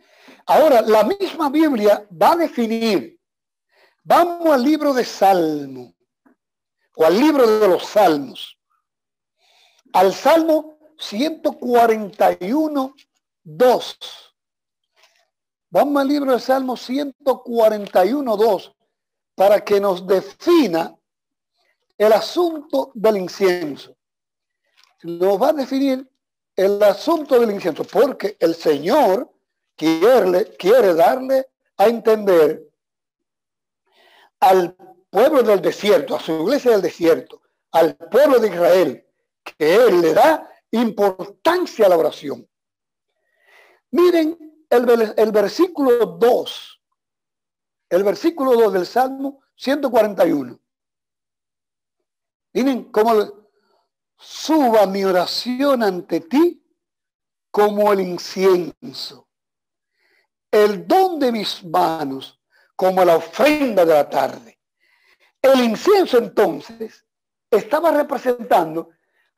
Ahora, 0.48 0.82
la 0.82 1.04
misma 1.04 1.50
Biblia 1.50 2.08
va 2.21 2.34
a 2.34 2.38
definir, 2.38 3.19
vamos 4.04 4.54
al 4.54 4.63
libro 4.63 4.93
de 4.93 5.06
Salmo, 5.06 5.93
o 6.95 7.06
al 7.06 7.19
libro 7.19 7.60
de 7.60 7.67
los 7.67 7.86
Salmos, 7.86 8.58
al 9.93 10.13
Salmo 10.13 10.80
141, 10.98 12.95
2. 13.43 14.25
Vamos 15.76 16.02
al 16.02 16.08
libro 16.08 16.32
de 16.32 16.40
Salmo 16.40 16.78
141, 16.78 18.38
2, 18.38 18.76
para 19.36 19.60
que 19.60 19.82
nos 19.82 20.08
defina 20.08 20.96
el 21.98 22.14
asunto 22.14 22.94
del 22.94 23.18
incienso. 23.18 23.94
Nos 25.04 25.42
va 25.42 25.50
a 25.50 25.54
definir 25.54 26.10
el 26.56 26.82
asunto 26.82 27.38
del 27.38 27.52
incienso, 27.52 27.84
porque 27.84 28.38
el 28.40 28.56
Señor 28.56 29.30
quiere, 29.76 30.56
quiere 30.56 30.94
darle 30.94 31.50
a 31.76 31.88
entender 31.88 32.64
al 34.40 34.78
pueblo 35.10 35.44
del 35.44 35.62
desierto, 35.62 36.16
a 36.16 36.22
su 36.22 36.42
iglesia 36.44 36.72
del 36.72 36.84
desierto, 36.84 37.42
al 37.74 37.98
pueblo 37.98 38.40
de 38.40 38.48
Israel, 38.48 39.06
que 39.44 39.76
Él 39.76 40.00
le 40.00 40.14
da 40.14 40.50
importancia 40.72 41.86
a 41.86 41.90
la 41.90 41.98
oración. 41.98 42.48
Miren 43.92 44.44
el, 44.69 45.13
el 45.17 45.32
versículo 45.32 46.06
2, 46.06 46.82
el 47.89 48.04
versículo 48.04 48.54
2 48.54 48.73
del 48.73 48.86
Salmo 48.86 49.41
141. 49.56 50.60
Miren 52.54 52.86
cómo 52.86 53.49
suba 54.17 54.86
mi 54.88 55.04
oración 55.04 55.84
ante 55.84 56.21
ti 56.21 56.63
como 57.51 57.91
el 57.91 58.01
incienso, 58.01 59.28
el 60.51 60.88
don 60.88 61.19
de 61.19 61.32
mis 61.32 61.63
manos 61.63 62.39
como 62.75 63.04
la 63.04 63.17
ofrenda 63.17 63.86
de 63.86 63.93
la 63.93 64.10
tarde. 64.10 64.60
El 65.41 65.62
incienso 65.62 66.17
entonces 66.17 67.06
estaba 67.51 67.91
representando 67.91 68.89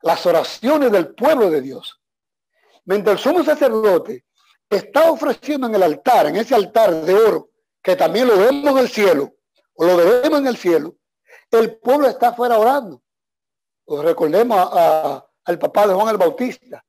las 0.02 0.24
oraciones 0.26 0.90
del 0.90 1.14
pueblo 1.14 1.50
de 1.50 1.60
Dios. 1.60 2.00
Mientras 2.84 3.16
el 3.16 3.22
sumo 3.22 3.44
sacerdote 3.44 4.27
está 4.70 5.10
ofreciendo 5.10 5.66
en 5.66 5.74
el 5.74 5.82
altar, 5.82 6.26
en 6.26 6.36
ese 6.36 6.54
altar 6.54 6.94
de 7.04 7.14
oro, 7.14 7.50
que 7.82 7.96
también 7.96 8.28
lo 8.28 8.36
vemos 8.38 8.72
en 8.72 8.78
el 8.78 8.88
cielo, 8.88 9.34
o 9.74 9.86
lo 9.86 9.96
vemos 9.96 10.38
en 10.38 10.46
el 10.46 10.56
cielo, 10.56 10.96
el 11.50 11.78
pueblo 11.78 12.08
está 12.08 12.28
afuera 12.28 12.58
orando. 12.58 13.02
Os 13.84 14.04
recordemos 14.04 14.68
al 15.44 15.58
papá 15.58 15.86
de 15.86 15.94
Juan 15.94 16.08
el 16.08 16.18
Bautista. 16.18 16.84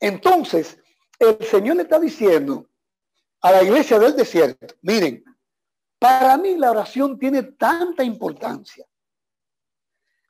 Entonces, 0.00 0.78
el 1.18 1.44
Señor 1.46 1.76
le 1.76 1.82
está 1.82 1.98
diciendo 1.98 2.68
a 3.40 3.52
la 3.52 3.62
iglesia 3.62 3.98
del 3.98 4.16
desierto, 4.16 4.74
miren, 4.82 5.24
para 5.98 6.36
mí 6.36 6.56
la 6.56 6.72
oración 6.72 7.18
tiene 7.18 7.42
tanta 7.42 8.02
importancia. 8.02 8.84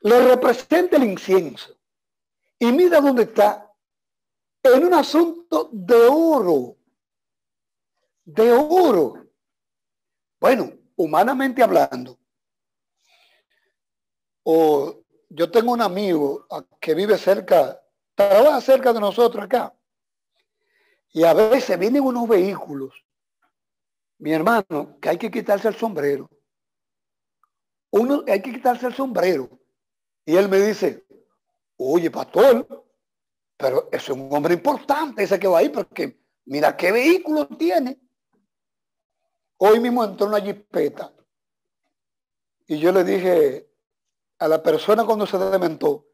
Le 0.01 0.21
representa 0.29 0.97
el 0.97 1.05
incienso. 1.05 1.77
Y 2.59 2.71
mira 2.73 3.01
dónde 3.01 3.25
está. 3.25 3.66
En 4.75 4.85
un 4.85 4.95
asunto 4.95 5.69
de 5.73 5.95
oro. 5.95 6.77
De 8.25 8.53
oro. 8.53 9.27
Bueno, 10.41 10.73
humanamente 10.97 11.63
hablando. 11.63 12.19
O 14.43 15.03
yo 15.29 15.51
tengo 15.51 15.73
un 15.73 15.83
amigo 15.83 16.47
que 16.81 16.95
vive 16.95 17.19
cerca, 17.19 17.81
trabaja 18.15 18.61
cerca 18.61 18.93
de 18.93 19.01
nosotros 19.01 19.45
acá. 19.45 19.75
Y 21.13 21.25
a 21.25 21.33
veces 21.33 21.79
vienen 21.79 22.03
unos 22.03 22.29
vehículos, 22.29 22.95
mi 24.19 24.33
hermano, 24.33 24.99
que 25.01 25.09
hay 25.09 25.19
que 25.19 25.31
quitarse 25.31 25.69
el 25.69 25.75
sombrero. 25.75 26.29
Uno, 27.91 28.23
hay 28.27 28.43
que 28.43 28.53
quitarse 28.53 28.87
el 28.87 28.95
sombrero. 28.95 29.49
Y 30.25 30.37
él 30.37 30.49
me 30.49 30.59
dice, 30.59 31.07
oye, 31.77 32.11
pastor, 32.11 32.86
pero 33.57 33.89
es 33.91 34.09
un 34.09 34.29
hombre 34.33 34.55
importante 34.55 35.23
ese 35.23 35.39
que 35.39 35.49
va 35.49 35.59
ahí, 35.59 35.69
porque 35.69 36.21
mira 36.45 36.77
qué 36.77 36.93
vehículo 36.93 37.47
tiene. 37.49 37.99
Hoy 39.59 39.81
mismo 39.81 40.05
entró 40.05 40.27
una 40.27 40.41
jipeta. 40.41 41.13
Y 42.67 42.79
yo 42.79 42.93
le 42.93 43.05
dije, 43.05 43.71
a 44.39 44.49
la 44.49 44.63
persona 44.63 45.05
cuando 45.05 45.27
se 45.27 45.39
dementó, 45.39 46.07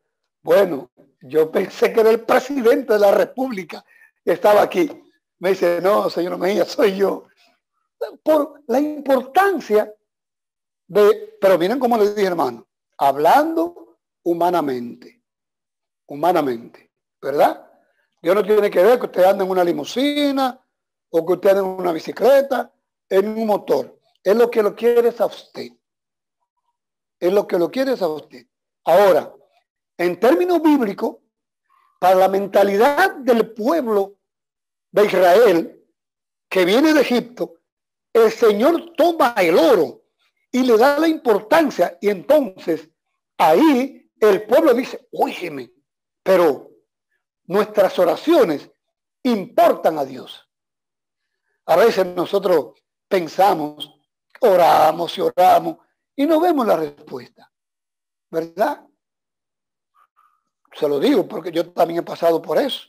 bueno, 0.42 0.90
yo 1.20 1.50
pensé 1.50 1.92
que 1.92 2.00
era 2.00 2.11
el 2.11 2.20
presidente 2.20 2.92
de 2.92 2.98
la 2.98 3.11
República 3.11 3.85
estaba 4.24 4.62
aquí. 4.62 4.88
Me 5.38 5.50
dice, 5.50 5.81
no, 5.81 6.09
señor 6.09 6.38
Mejía, 6.38 6.64
soy 6.64 6.96
yo. 6.96 7.26
Por 8.22 8.62
la 8.66 8.78
importancia 8.78 9.92
de, 10.87 11.37
pero 11.40 11.59
miren 11.59 11.78
cómo 11.78 11.96
le 11.96 12.14
dije, 12.14 12.26
hermano, 12.26 12.66
hablando 12.98 13.98
humanamente, 14.22 15.22
humanamente, 16.07 16.91
¿verdad? 17.22 17.64
Dios 18.20 18.35
no 18.35 18.42
tiene 18.42 18.70
que 18.70 18.82
ver 18.82 18.98
que 18.98 19.06
usted 19.06 19.24
ande 19.24 19.44
en 19.44 19.50
una 19.50 19.64
limusina 19.64 20.61
o 21.11 21.24
que 21.24 21.32
usted 21.32 21.50
ande 21.50 21.61
en 21.61 21.66
una 21.66 21.92
bicicleta, 21.92 22.72
en 23.08 23.28
un 23.28 23.46
motor. 23.46 23.98
Es 24.22 24.37
lo 24.37 24.50
que 24.50 24.62
lo 24.62 24.74
quiere 24.74 25.08
es 25.08 25.20
a 25.20 25.26
usted 25.26 25.70
es 27.22 27.32
lo 27.32 27.46
que 27.46 27.56
lo 27.56 27.70
quiere 27.70 27.92
a 27.92 28.08
usted. 28.08 28.44
Ahora, 28.85 29.32
en 29.96 30.18
términos 30.18 30.61
bíblicos, 30.61 31.18
para 32.00 32.16
la 32.16 32.28
mentalidad 32.28 33.14
del 33.14 33.52
pueblo 33.52 34.16
de 34.90 35.06
Israel 35.06 35.85
que 36.48 36.64
viene 36.64 36.92
de 36.92 37.00
Egipto, 37.00 37.61
el 38.12 38.32
Señor 38.32 38.94
toma 38.96 39.35
el 39.37 39.56
oro 39.56 40.02
y 40.50 40.64
le 40.64 40.76
da 40.76 40.98
la 40.98 41.06
importancia 41.06 41.96
y 42.00 42.08
entonces 42.08 42.90
ahí 43.38 44.11
el 44.18 44.42
pueblo 44.42 44.74
dice, 44.74 45.06
óyeme, 45.12 45.70
pero 46.24 46.71
nuestras 47.53 47.99
oraciones 47.99 48.71
importan 49.23 49.99
a 49.99 50.05
Dios. 50.05 50.49
A 51.67 51.77
veces 51.77 52.07
nosotros 52.07 52.75
pensamos, 53.07 53.95
oramos 54.41 55.17
y 55.19 55.21
oramos, 55.21 55.77
y 56.17 56.27
no 56.27 56.41
vemos 56.41 56.67
la 56.67 56.77
respuesta. 56.77 57.53
¿Verdad? 58.31 58.85
Se 60.75 60.88
lo 60.88 60.99
digo 60.99 61.29
porque 61.29 61.53
yo 61.53 61.71
también 61.71 62.01
he 62.01 62.03
pasado 62.03 62.41
por 62.41 62.59
eso. 62.59 62.88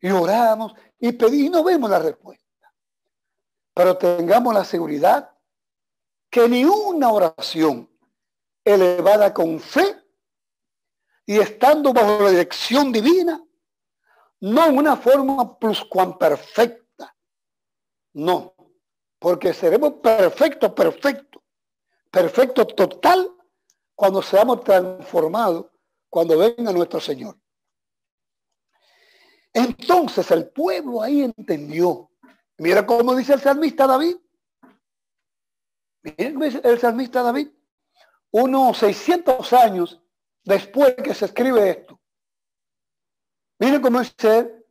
Y 0.00 0.10
oramos 0.10 0.74
y 0.98 1.12
pedí 1.12 1.46
y 1.46 1.50
no 1.50 1.62
vemos 1.62 1.88
la 1.88 2.00
respuesta. 2.00 2.44
Pero 3.72 3.96
tengamos 3.96 4.52
la 4.52 4.64
seguridad 4.64 5.30
que 6.28 6.48
ni 6.48 6.64
una 6.64 7.12
oración 7.12 7.88
elevada 8.64 9.32
con 9.32 9.60
fe 9.60 10.03
y 11.26 11.38
estando 11.38 11.92
bajo 11.92 12.22
la 12.22 12.30
dirección 12.30 12.92
divina, 12.92 13.42
no 14.40 14.66
en 14.66 14.78
una 14.78 14.96
forma 14.96 15.58
perfecta. 16.18 17.16
No, 18.12 18.54
porque 19.18 19.52
seremos 19.54 19.94
perfectos, 19.94 20.72
perfectos 20.72 21.34
perfecto 22.14 22.64
total 22.64 23.28
cuando 23.96 24.22
seamos 24.22 24.62
transformados, 24.62 25.66
cuando 26.08 26.38
venga 26.38 26.72
nuestro 26.72 27.00
Señor. 27.00 27.36
Entonces 29.52 30.30
el 30.30 30.48
pueblo 30.50 31.02
ahí 31.02 31.22
entendió. 31.22 32.10
Mira 32.58 32.86
cómo 32.86 33.16
dice 33.16 33.34
el 33.34 33.40
salmista 33.40 33.86
David. 33.86 34.16
El 36.04 36.78
salmista 36.80 37.22
David. 37.22 37.48
Unos 38.30 38.78
600 38.78 39.52
años 39.52 40.00
después 40.44 40.94
que 40.96 41.14
se 41.14 41.26
escribe 41.26 41.70
esto. 41.70 42.00
Mire 43.58 43.80
cómo 43.80 44.00
dice, 44.00 44.64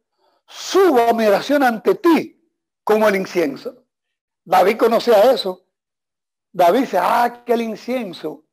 subo 0.46 1.14
mi 1.14 1.26
oración 1.26 1.64
ante 1.64 1.96
ti 1.96 2.40
como 2.84 3.08
el 3.08 3.16
incienso. 3.16 3.86
David 4.44 4.78
conocía 4.78 5.32
eso. 5.32 5.66
David 6.52 6.82
dice, 6.82 6.98
ah, 7.02 7.44
que 7.46 7.54
el 7.54 7.62
incienso 7.62 8.46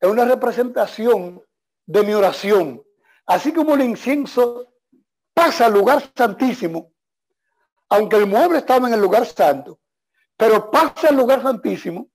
es 0.00 0.10
una 0.10 0.24
representación 0.24 1.42
de 1.86 2.02
mi 2.02 2.14
oración. 2.14 2.82
Así 3.26 3.52
como 3.52 3.74
el 3.74 3.82
incienso 3.82 4.74
pasa 5.32 5.66
al 5.66 5.74
lugar 5.74 6.10
santísimo, 6.16 6.92
aunque 7.88 8.16
el 8.16 8.26
mueble 8.26 8.58
estaba 8.58 8.88
en 8.88 8.94
el 8.94 9.00
lugar 9.00 9.26
santo, 9.26 9.78
pero 10.36 10.70
pasa 10.70 11.08
al 11.08 11.16
lugar 11.16 11.42
santísimo, 11.42 12.08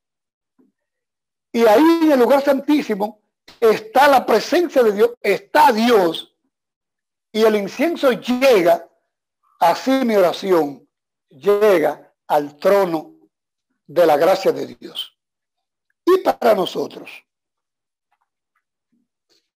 y 1.51 1.65
ahí 1.65 1.99
en 2.03 2.11
el 2.11 2.19
lugar 2.19 2.41
santísimo 2.41 3.21
está 3.60 4.07
la 4.07 4.25
presencia 4.25 4.83
de 4.83 4.91
Dios, 4.91 5.12
está 5.21 5.71
Dios, 5.71 6.36
y 7.31 7.43
el 7.43 7.55
incienso 7.55 8.12
llega, 8.12 8.89
así 9.60 9.91
mi 10.05 10.15
oración 10.15 10.88
llega 11.29 12.13
al 12.27 12.57
trono 12.57 13.15
de 13.86 14.05
la 14.05 14.17
gracia 14.17 14.51
de 14.51 14.67
Dios. 14.67 15.17
Y 16.05 16.19
para 16.19 16.55
nosotros, 16.55 17.10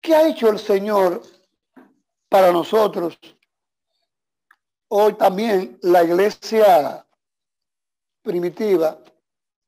¿qué 0.01 0.15
ha 0.15 0.29
hecho 0.29 0.49
el 0.49 0.59
Señor 0.59 1.23
para 2.29 2.53
nosotros? 2.53 3.19
Hoy 4.89 5.15
también 5.15 5.79
la 5.83 6.03
iglesia 6.03 7.07
primitiva 8.23 8.99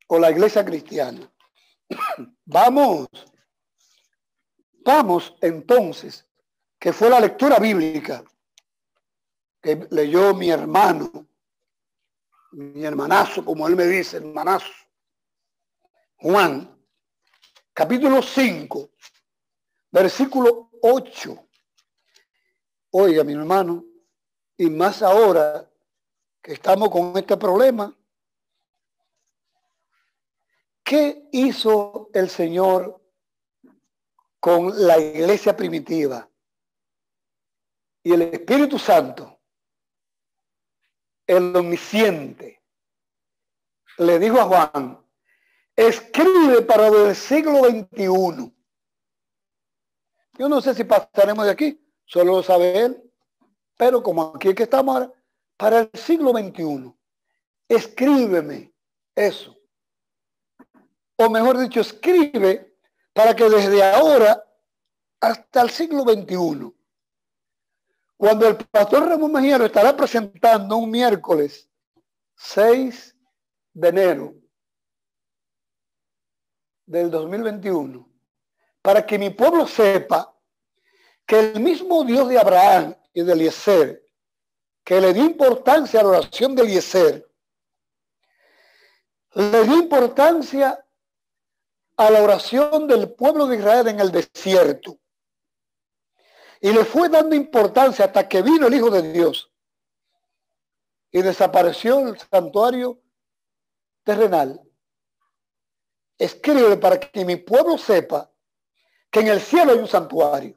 o 0.08 0.18
la 0.18 0.30
iglesia 0.30 0.64
cristiana. 0.64 1.30
Vamos, 2.46 3.08
entonces, 5.40 6.26
que 6.78 6.92
fue 6.92 7.10
la 7.10 7.20
lectura 7.20 7.58
bíblica 7.58 8.24
que 9.60 9.86
leyó 9.90 10.34
mi 10.34 10.50
hermano 10.50 11.30
mi 12.52 12.84
hermanazo, 12.84 13.44
como 13.44 13.68
él 13.68 13.76
me 13.76 13.86
dice, 13.86 14.16
hermanazo, 14.16 14.72
Juan, 16.16 16.76
capítulo 17.72 18.22
5, 18.22 18.90
versículo 19.90 20.70
8. 20.82 21.46
Oiga, 22.90 23.24
mi 23.24 23.34
hermano, 23.34 23.84
y 24.56 24.68
más 24.68 25.02
ahora 25.02 25.70
que 26.42 26.54
estamos 26.54 26.90
con 26.90 27.16
este 27.16 27.36
problema, 27.36 27.96
¿qué 30.82 31.28
hizo 31.32 32.10
el 32.12 32.28
Señor 32.28 32.99
con 34.40 34.86
la 34.86 34.98
iglesia 34.98 35.56
primitiva? 35.56 36.28
Y 38.02 38.12
el 38.14 38.22
Espíritu 38.22 38.78
Santo 38.78 39.40
el 41.30 41.54
omnisciente, 41.54 42.60
le 43.98 44.18
dijo 44.18 44.40
a 44.40 44.44
Juan, 44.44 44.98
escribe 45.76 46.62
para 46.62 46.88
el 46.88 47.14
siglo 47.14 47.60
XXI. 47.64 48.52
Yo 50.38 50.48
no 50.48 50.60
sé 50.60 50.74
si 50.74 50.82
pasaremos 50.82 51.44
de 51.44 51.52
aquí, 51.52 51.80
solo 52.04 52.32
lo 52.36 52.42
sabe 52.42 52.80
él, 52.80 53.12
pero 53.76 54.02
como 54.02 54.34
aquí 54.34 54.48
es 54.48 54.54
que 54.56 54.64
estamos 54.64 54.92
ahora, 54.92 55.12
para 55.56 55.80
el 55.80 55.90
siglo 55.94 56.32
XXI, 56.32 56.92
escríbeme 57.68 58.74
eso. 59.14 59.56
O 61.16 61.30
mejor 61.30 61.58
dicho, 61.58 61.80
escribe 61.80 62.69
para 63.12 63.34
que 63.34 63.48
desde 63.48 63.82
ahora 63.82 64.44
hasta 65.20 65.62
el 65.62 65.70
siglo 65.70 66.02
XXI, 66.02 66.72
cuando 68.16 68.48
el 68.48 68.56
pastor 68.56 69.08
Ramón 69.08 69.32
Mejía 69.32 69.56
estará 69.56 69.96
presentando 69.96 70.76
un 70.76 70.90
miércoles 70.90 71.70
6 72.36 73.16
de 73.72 73.88
enero 73.88 74.34
del 76.86 77.10
2021, 77.10 78.08
para 78.82 79.04
que 79.04 79.18
mi 79.18 79.30
pueblo 79.30 79.66
sepa 79.66 80.34
que 81.26 81.38
el 81.38 81.60
mismo 81.60 82.04
Dios 82.04 82.28
de 82.28 82.38
Abraham 82.38 82.96
y 83.12 83.22
de 83.22 83.32
Eliezer, 83.32 84.04
que 84.82 85.00
le 85.00 85.12
dio 85.12 85.24
importancia 85.24 86.00
a 86.00 86.02
la 86.02 86.08
oración 86.08 86.54
de 86.54 86.62
Eliezer, 86.62 87.30
le 89.34 89.64
dio 89.64 89.76
importancia 89.76 90.84
a 92.00 92.10
la 92.10 92.22
oración 92.22 92.86
del 92.86 93.12
pueblo 93.12 93.46
de 93.46 93.58
Israel 93.58 93.88
en 93.88 94.00
el 94.00 94.10
desierto. 94.10 94.98
Y 96.58 96.72
le 96.72 96.86
fue 96.86 97.10
dando 97.10 97.36
importancia 97.36 98.06
hasta 98.06 98.26
que 98.26 98.40
vino 98.40 98.68
el 98.68 98.74
Hijo 98.74 98.90
de 98.90 99.12
Dios. 99.12 99.52
Y 101.10 101.20
desapareció 101.20 101.98
el 102.08 102.18
santuario 102.18 103.02
terrenal. 104.02 104.62
Escribe 106.16 106.78
para 106.78 106.98
que 106.98 107.22
mi 107.22 107.36
pueblo 107.36 107.76
sepa 107.76 108.32
que 109.10 109.20
en 109.20 109.28
el 109.28 109.40
cielo 109.40 109.72
hay 109.72 109.78
un 109.80 109.88
santuario. 109.88 110.56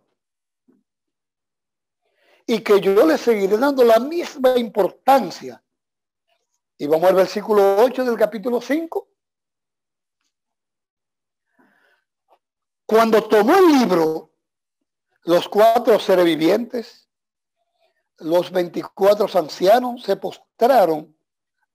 Y 2.46 2.60
que 2.60 2.80
yo 2.80 3.06
le 3.06 3.18
seguiré 3.18 3.58
dando 3.58 3.84
la 3.84 4.00
misma 4.00 4.58
importancia. 4.58 5.62
Y 6.78 6.88
vamos 6.88 7.10
al 7.10 7.16
versículo 7.16 7.80
8 7.80 8.06
del 8.06 8.18
capítulo 8.18 8.62
5. 8.62 9.10
Cuando 12.86 13.24
tomó 13.24 13.56
el 13.56 13.80
libro, 13.80 14.32
los 15.24 15.48
cuatro 15.48 16.00
seres 16.00 16.26
vivientes, 16.26 17.10
los 18.18 18.52
24 18.52 19.28
ancianos 19.40 20.04
se 20.04 20.16
postraron 20.16 21.16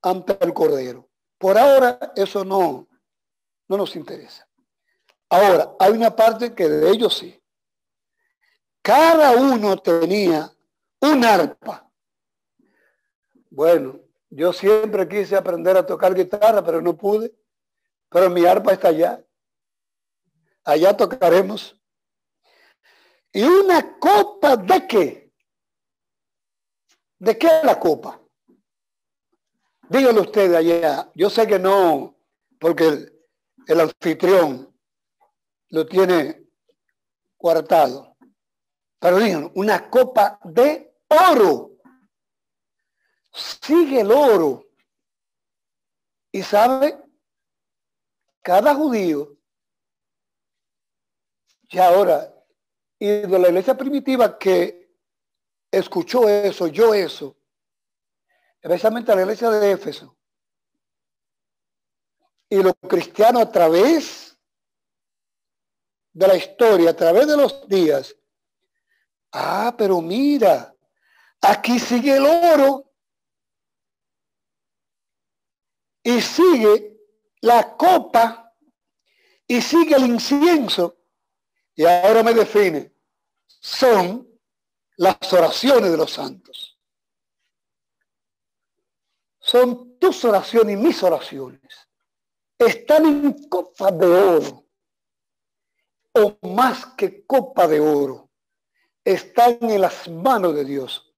ante 0.01 0.37
el 0.41 0.53
Cordero. 0.53 1.09
Por 1.37 1.57
ahora 1.57 2.13
eso 2.15 2.43
no, 2.43 2.87
no 3.67 3.77
nos 3.77 3.95
interesa. 3.95 4.47
Ahora, 5.29 5.75
hay 5.79 5.91
una 5.91 6.15
parte 6.15 6.53
que 6.53 6.67
de 6.67 6.89
ellos 6.89 7.17
sí. 7.17 7.39
Cada 8.81 9.31
uno 9.31 9.77
tenía 9.77 10.51
un 11.01 11.23
arpa. 11.23 11.89
Bueno, 13.49 13.99
yo 14.29 14.53
siempre 14.53 15.07
quise 15.07 15.35
aprender 15.35 15.77
a 15.77 15.85
tocar 15.85 16.15
guitarra, 16.15 16.63
pero 16.63 16.81
no 16.81 16.95
pude. 16.97 17.33
Pero 18.09 18.29
mi 18.29 18.45
arpa 18.45 18.73
está 18.73 18.89
allá. 18.89 19.23
Allá 20.69 20.95
tocaremos. 20.95 21.75
¿Y 23.33 23.41
una 23.41 23.97
copa 23.97 24.55
de 24.55 24.85
qué? 24.87 25.33
¿De 27.17 27.35
qué 27.39 27.47
la 27.63 27.79
copa? 27.79 28.21
Díganlo 29.89 30.21
ustedes 30.21 30.55
allá. 30.55 31.11
Yo 31.15 31.27
sé 31.31 31.47
que 31.47 31.57
no, 31.57 32.15
porque 32.59 32.87
el, 32.87 33.19
el 33.65 33.79
anfitrión 33.79 34.71
lo 35.69 35.87
tiene 35.87 36.47
cuartado. 37.35 38.15
Pero 38.99 39.17
díganlo, 39.17 39.51
una 39.55 39.89
copa 39.89 40.39
de 40.43 40.95
oro. 41.31 41.71
Sigue 43.33 44.01
el 44.01 44.11
oro. 44.11 44.67
Y 46.31 46.43
sabe, 46.43 46.95
cada 48.43 48.75
judío, 48.75 49.38
ya 51.69 51.87
ahora 51.87 52.33
y 52.97 53.07
de 53.07 53.39
la 53.39 53.47
iglesia 53.47 53.77
primitiva 53.77 54.37
que 54.37 54.91
escuchó 55.71 56.27
eso, 56.27 56.67
yo 56.67 56.93
eso, 56.93 57.37
especialmente 58.61 59.15
la 59.15 59.21
iglesia 59.21 59.49
de 59.49 59.71
Éfeso, 59.71 60.17
y 62.49 62.61
los 62.61 62.73
cristianos 62.87 63.43
a 63.43 63.51
través 63.51 64.37
de 66.11 66.27
la 66.27 66.35
historia, 66.35 66.89
a 66.89 66.95
través 66.95 67.27
de 67.27 67.37
los 67.37 67.67
días, 67.67 68.15
ah, 69.31 69.73
pero 69.77 70.01
mira, 70.01 70.75
aquí 71.39 71.79
sigue 71.79 72.17
el 72.17 72.25
oro 72.25 72.91
y 76.03 76.19
sigue 76.19 76.99
la 77.41 77.77
copa 77.77 78.53
y 79.47 79.61
sigue 79.61 79.95
el 79.95 80.07
incienso 80.07 80.98
y 81.79 81.85
ahora 81.85 82.23
me 82.23 82.33
define, 82.33 82.93
son 83.47 84.27
las 84.97 85.15
oraciones 85.31 85.89
de 85.89 85.95
los 85.95 86.11
santos. 86.11 86.77
Son 89.39 89.97
tus 89.97 90.25
oraciones 90.25 90.73
y 90.73 90.77
mis 90.77 91.01
oraciones. 91.01 91.61
Están 92.57 93.05
en 93.05 93.47
copa 93.47 93.91
de 93.91 94.07
oro, 94.07 94.65
o 96.11 96.37
más 96.49 96.85
que 96.97 97.25
copa 97.25 97.65
de 97.65 97.79
oro. 97.79 98.29
Están 99.01 99.57
en 99.61 99.79
las 99.79 100.09
manos 100.09 100.55
de 100.55 100.65
Dios, 100.65 101.15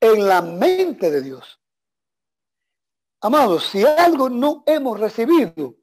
en 0.00 0.26
la 0.26 0.40
mente 0.40 1.10
de 1.10 1.20
Dios. 1.20 1.60
Amados, 3.20 3.66
si 3.66 3.84
algo 3.84 4.30
no 4.30 4.64
hemos 4.64 4.98
recibido, 4.98 5.74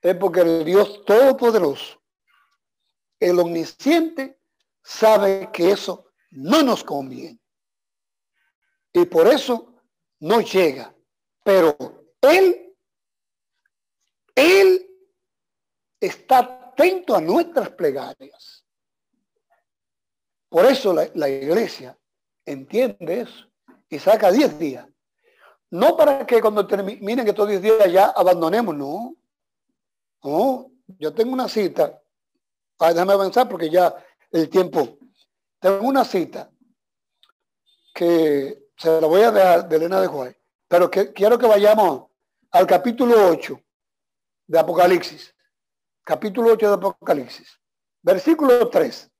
es 0.00 0.14
porque 0.14 0.42
el 0.42 0.64
Dios 0.64 1.04
Todopoderoso 1.04 1.97
el 3.20 3.38
omnisciente 3.38 4.38
sabe 4.82 5.50
que 5.52 5.70
eso 5.70 6.06
no 6.30 6.62
nos 6.62 6.84
conviene. 6.84 7.40
Y 8.92 9.04
por 9.06 9.26
eso 9.26 9.74
no 10.20 10.40
llega. 10.40 10.94
Pero 11.44 11.76
Él, 12.20 12.74
Él 14.34 14.88
está 16.00 16.38
atento 16.38 17.14
a 17.16 17.20
nuestras 17.20 17.70
plegarias. 17.70 18.64
Por 20.48 20.64
eso 20.64 20.94
la, 20.94 21.28
iglesia 21.28 21.98
entiende 22.46 23.20
eso 23.20 23.46
y 23.88 23.98
saca 23.98 24.32
10 24.32 24.58
días. 24.58 24.86
No 25.70 25.96
para 25.96 26.26
que 26.26 26.40
cuando 26.40 26.66
terminen 26.66 27.28
estos 27.28 27.48
10 27.48 27.60
días 27.60 27.92
ya 27.92 28.06
abandonemos, 28.06 28.74
no. 28.74 29.14
No, 30.22 30.72
yo 30.98 31.12
tengo 31.12 31.32
una 31.32 31.48
cita 31.48 32.00
Ah, 32.78 32.92
déjame 32.92 33.12
avanzar 33.12 33.48
porque 33.48 33.68
ya 33.70 33.94
el 34.30 34.48
tiempo. 34.48 34.98
Tengo 35.60 35.86
una 35.86 36.04
cita 36.04 36.50
que 37.92 38.70
se 38.76 39.00
la 39.00 39.06
voy 39.08 39.22
a 39.22 39.32
dejar 39.32 39.68
de 39.68 39.76
Elena 39.76 40.00
de 40.00 40.06
Juárez, 40.06 40.36
pero 40.68 40.88
que 40.88 41.12
quiero 41.12 41.36
que 41.36 41.46
vayamos 41.46 42.08
al 42.52 42.66
capítulo 42.66 43.30
8 43.30 43.60
de 44.46 44.58
Apocalipsis. 44.58 45.34
Capítulo 46.04 46.52
8 46.52 46.68
de 46.68 46.74
Apocalipsis. 46.74 47.60
Versículo 48.02 48.70
3. 48.70 49.10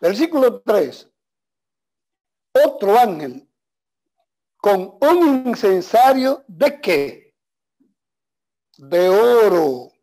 Versículo 0.00 0.60
3. 0.60 1.10
Otro 2.66 2.98
ángel 2.98 3.48
con 4.58 4.98
un 5.00 5.48
incensario 5.48 6.44
de 6.46 6.80
qué? 6.80 7.34
De 8.76 9.08
oro 9.08 9.93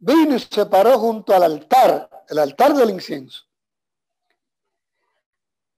vino 0.00 0.34
y 0.34 0.40
se 0.40 0.66
paró 0.66 0.98
junto 0.98 1.34
al 1.34 1.44
altar, 1.44 2.24
el 2.28 2.38
altar 2.38 2.74
del 2.74 2.90
incienso. 2.90 3.44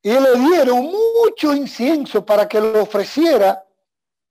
Y 0.00 0.10
le 0.10 0.34
dieron 0.36 0.90
mucho 0.90 1.54
incienso 1.54 2.24
para 2.24 2.48
que 2.48 2.60
lo 2.60 2.82
ofreciera 2.82 3.64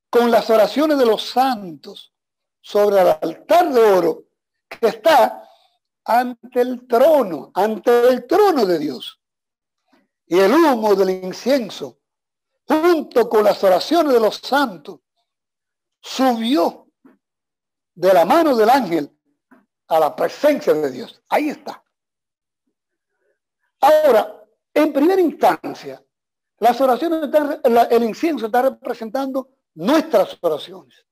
con 0.10 0.32
las 0.32 0.50
oraciones 0.50 0.98
de 0.98 1.06
los 1.06 1.30
santos 1.30 2.14
sobre 2.60 3.02
el 3.02 3.08
altar 3.22 3.72
de 3.72 3.82
oro 3.82 4.26
que 4.68 4.88
está 4.88 5.48
ante 6.04 6.62
el 6.62 6.88
trono, 6.88 7.52
ante 7.54 8.10
el 8.10 8.26
trono 8.28 8.66
de 8.66 8.80
Dios. 8.80 9.20
Y 10.26 10.40
el 10.40 10.52
humo 10.54 10.96
del 10.96 11.10
incienso, 11.24 12.00
junto 12.66 13.30
con 13.30 13.44
las 13.44 13.64
oraciones 13.64 14.14
de 14.14 14.20
los 14.20 14.38
santos, 14.38 15.00
subió 16.02 16.88
de 17.94 18.14
la 18.14 18.26
mano 18.26 18.56
del 18.56 18.70
ángel 18.70 19.18
a 19.92 20.00
la 20.00 20.16
presencia 20.16 20.74
de 20.74 20.90
Dios. 20.90 21.22
Ahí 21.30 21.50
está. 21.50 21.84
Ahora, 23.82 24.46
en 24.74 24.94
primera 24.94 25.22
instancia, 25.22 26.04
las 26.60 26.80
oraciones, 26.80 27.30
el 27.90 28.04
incienso 28.04 28.46
está 28.46 28.62
representando 28.62 29.50
nuestras 29.76 30.38
oraciones. 30.42 31.06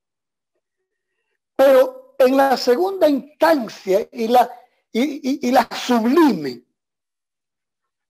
Pero 1.56 2.16
en 2.18 2.38
la 2.38 2.56
segunda 2.56 3.10
instancia 3.10 4.08
y 4.12 4.28
la, 4.28 4.50
y, 4.92 5.52
la 5.52 5.68
sublime, 5.76 6.64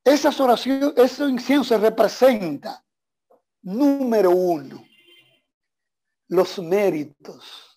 esas 0.03 0.39
oraciones, 0.39 0.93
ese 0.97 1.23
incienso 1.25 1.77
representa, 1.77 2.83
número 3.61 4.31
uno, 4.31 4.85
los 6.27 6.59
méritos 6.59 7.69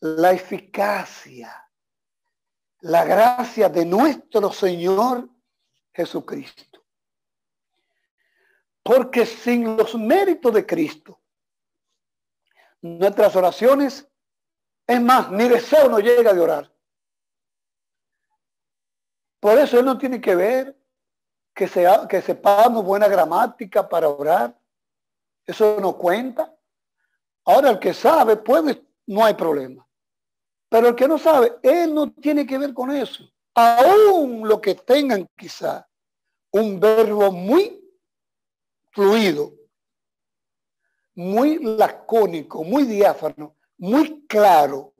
la 0.00 0.32
eficacia, 0.32 1.65
la 2.86 3.04
gracia 3.04 3.68
de 3.68 3.84
nuestro 3.84 4.52
Señor 4.52 5.28
Jesucristo. 5.92 6.84
Porque 8.82 9.26
sin 9.26 9.76
los 9.76 9.96
méritos 9.96 10.54
de 10.54 10.64
Cristo, 10.64 11.20
nuestras 12.80 13.34
oraciones, 13.34 14.08
es 14.86 15.00
más, 15.02 15.32
ni 15.32 15.48
deseo 15.48 15.88
no 15.88 15.98
llega 15.98 16.32
de 16.32 16.40
orar. 16.40 16.72
Por 19.40 19.58
eso 19.58 19.80
él 19.80 19.84
no 19.84 19.98
tiene 19.98 20.20
que 20.20 20.36
ver 20.36 20.78
que, 21.52 21.66
sea, 21.66 22.06
que 22.06 22.22
sepamos 22.22 22.84
buena 22.84 23.08
gramática 23.08 23.88
para 23.88 24.08
orar. 24.08 24.56
Eso 25.44 25.80
no 25.80 25.96
cuenta. 25.96 26.54
Ahora 27.44 27.70
el 27.70 27.80
que 27.80 27.92
sabe 27.92 28.36
puede, 28.36 28.86
no 29.06 29.24
hay 29.24 29.34
problema. 29.34 29.86
Pero 30.76 30.88
el 30.88 30.94
que 30.94 31.08
no 31.08 31.16
sabe, 31.16 31.56
él 31.62 31.94
no 31.94 32.12
tiene 32.12 32.46
que 32.46 32.58
ver 32.58 32.74
con 32.74 32.90
eso. 32.90 33.24
Aún 33.54 34.46
lo 34.46 34.60
que 34.60 34.74
tengan 34.74 35.26
quizá 35.34 35.88
un 36.50 36.78
verbo 36.78 37.32
muy 37.32 37.82
fluido, 38.92 39.54
muy 41.14 41.58
lacónico, 41.60 42.62
muy 42.62 42.82
diáfano, 42.82 43.56
muy 43.78 44.26
claro. 44.26 44.92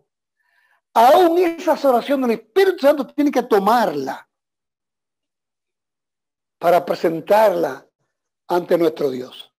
Aún 0.94 1.36
esas 1.36 1.84
oraciones 1.84 2.26
del 2.26 2.38
Espíritu 2.38 2.78
Santo 2.78 3.06
tiene 3.08 3.30
que 3.30 3.42
tomarla 3.42 4.26
para 6.58 6.86
presentarla 6.86 7.86
ante 8.48 8.78
nuestro 8.78 9.10
Dios. 9.10 9.52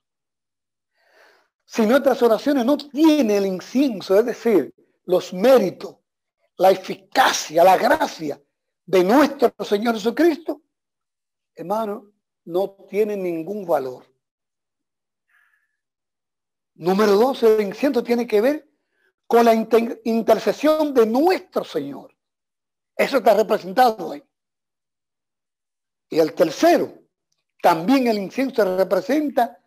Si 1.63 1.86
nuestras 1.86 2.24
oraciones 2.24 2.65
no 2.65 2.76
tienen 2.76 3.30
el 3.30 3.45
incienso, 3.45 4.18
es 4.18 4.26
decir, 4.26 4.74
los 5.05 5.32
méritos, 5.32 5.97
la 6.58 6.72
eficacia, 6.72 7.64
la 7.64 7.78
gracia 7.78 8.41
de 8.86 9.03
nuestro 9.03 9.53
Señor 9.64 9.95
Jesucristo, 9.95 10.62
hermano, 11.55 12.12
no 12.45 12.72
tienen 12.89 13.24
ningún 13.24 13.66
valor. 13.66 14.05
Número 16.76 17.14
dos, 17.14 17.43
el 17.43 17.62
incienso 17.62 18.03
tiene 18.03 18.26
que 18.28 18.41
ver 18.41 18.70
con 19.26 19.43
la 19.43 19.53
intercesión 19.53 20.93
de 20.93 21.05
nuestro 21.05 21.64
Señor. 21.64 22.16
Eso 22.95 23.18
está 23.18 23.34
representado 23.34 24.12
ahí. 24.12 24.24
Y 26.10 26.20
el 26.20 26.34
tercero, 26.34 26.93
también 27.62 28.08
el 28.08 28.18
incienso 28.18 28.78
representa 28.78 29.60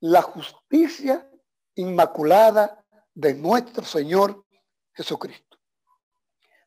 la 0.00 0.20
justicia 0.20 1.30
inmaculada 1.76 2.84
de 3.14 3.34
nuestro 3.34 3.84
Señor 3.84 4.44
Jesucristo. 4.92 5.49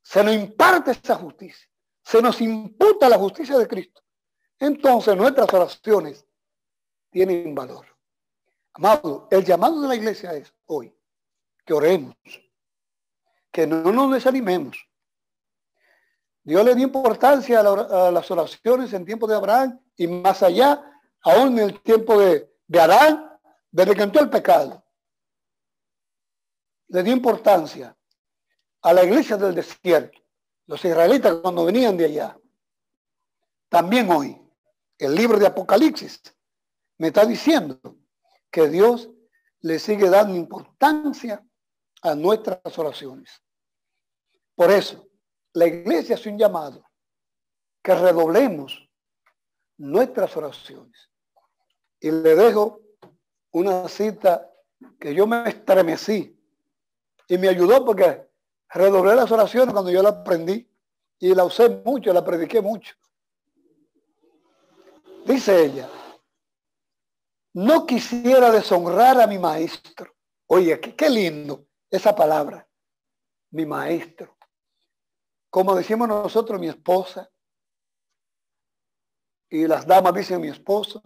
Se 0.03 0.23
nos 0.23 0.35
imparte 0.35 0.91
esa 0.91 1.15
justicia, 1.15 1.67
se 2.03 2.21
nos 2.21 2.39
imputa 2.41 3.09
la 3.09 3.17
justicia 3.17 3.57
de 3.57 3.67
Cristo. 3.67 4.01
Entonces 4.59 5.17
nuestras 5.17 5.51
oraciones 5.51 6.27
tienen 7.09 7.55
valor. 7.55 7.87
Amado, 8.73 9.27
el 9.31 9.43
llamado 9.43 9.81
de 9.81 9.87
la 9.87 9.95
iglesia 9.95 10.33
es 10.33 10.53
hoy 10.65 10.95
que 11.65 11.73
oremos, 11.73 12.15
que 13.51 13.65
no 13.65 13.91
nos 13.91 14.13
desanimemos, 14.13 14.77
Dios 16.43 16.65
le 16.65 16.75
dio 16.75 16.83
importancia 16.85 17.61
a, 17.61 18.11
las 18.11 18.29
oraciones 18.29 18.91
en 18.91 19.05
tiempo 19.05 19.27
de 19.27 19.35
Abraham 19.35 19.79
y 19.95 20.07
más 20.07 20.43
allá, 20.43 20.83
aún 21.21 21.57
en 21.57 21.69
el 21.69 21.81
tiempo 21.81 22.19
de, 22.19 22.53
de 22.67 22.79
Adán, 22.81 23.39
desde 23.71 23.95
que 23.95 24.19
el 24.19 24.29
pecado. 24.29 24.83
Le 26.89 27.01
dio 27.01 27.13
importancia 27.13 27.95
a 28.83 28.93
la 28.93 29.03
iglesia 29.03 29.37
del 29.37 29.55
desierto, 29.55 30.19
los 30.67 30.83
israelitas 30.83 31.35
cuando 31.35 31.65
venían 31.65 31.95
de 31.97 32.05
allá. 32.05 32.37
También 33.69 34.11
hoy, 34.11 34.39
el 34.97 35.15
libro 35.15 35.39
de 35.39 35.47
Apocalipsis 35.47 36.21
me 36.97 37.07
está 37.07 37.25
diciendo 37.25 37.79
que 38.51 38.67
Dios 38.67 39.09
le 39.61 39.79
sigue 39.79 40.09
dando 40.09 40.35
importancia 40.35 41.43
a 42.01 42.13
nuestras 42.13 42.77
oraciones. 42.77 43.41
Por 44.53 44.69
eso, 44.69 45.07
la 45.53 45.65
iglesia 45.65 46.15
es 46.15 46.25
un 46.25 46.37
llamado 46.37 46.85
que 47.81 47.95
redoblemos 47.95 48.89
nuestras 49.77 50.35
oraciones. 50.35 51.09
Y 51.99 52.11
le 52.11 52.35
dejo 52.35 52.81
una 53.51 53.87
cita 53.87 54.51
que 54.99 55.15
yo 55.15 55.25
me 55.25 55.47
estremecí 55.47 56.37
y 57.29 57.37
me 57.37 57.47
ayudó 57.47 57.85
porque 57.85 58.32
redoblé 58.73 59.15
las 59.15 59.31
oraciones 59.31 59.73
cuando 59.73 59.91
yo 59.91 60.01
la 60.01 60.09
aprendí 60.09 60.69
y 61.19 61.33
la 61.33 61.45
usé 61.45 61.69
mucho, 61.69 62.11
la 62.13 62.23
prediqué 62.23 62.61
mucho. 62.61 62.95
Dice 65.25 65.65
ella, 65.65 65.89
no 67.53 67.85
quisiera 67.85 68.51
deshonrar 68.51 69.21
a 69.21 69.27
mi 69.27 69.37
maestro. 69.37 70.13
Oye, 70.47 70.79
qué, 70.79 70.95
qué 70.95 71.09
lindo 71.09 71.65
esa 71.89 72.15
palabra, 72.15 72.67
mi 73.51 73.65
maestro 73.65 74.35
como 75.53 75.75
decimos 75.75 76.07
nosotros, 76.07 76.59
mi 76.59 76.67
esposa, 76.67 77.29
y 79.51 79.67
las 79.67 79.85
damas 79.85 80.15
dicen 80.15 80.41
mi 80.41 80.47
esposo, 80.47 80.99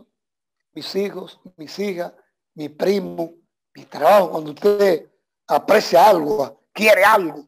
mis 0.71 0.95
hijos, 0.95 1.37
mis 1.57 1.77
hijas, 1.79 2.13
mi 2.53 2.69
primo, 2.69 3.33
mi 3.75 3.83
trabajo, 3.83 4.31
cuando 4.31 4.51
usted 4.51 5.11
aprecia 5.47 6.07
algo, 6.07 6.63
quiere 6.71 7.03
algo, 7.03 7.45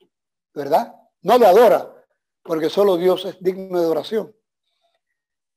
¿verdad? 0.60 0.94
No 1.22 1.38
le 1.38 1.48
adora, 1.48 1.90
porque 2.44 2.70
solo 2.70 2.98
Dios 2.98 3.24
es 3.24 3.42
digno 3.42 3.80
de 3.80 3.88
oración. 3.88 4.36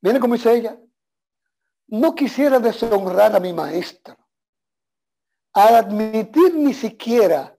Viene 0.01 0.21
como 0.21 0.35
dice 0.35 0.55
ella, 0.55 0.79
no 1.89 2.15
quisiera 2.15 2.61
deshonrar 2.61 3.35
a 3.35 3.41
mi 3.41 3.53
maestro, 3.53 4.17
a 5.53 5.79
admitir 5.79 6.55
ni 6.55 6.73
siquiera 6.73 7.59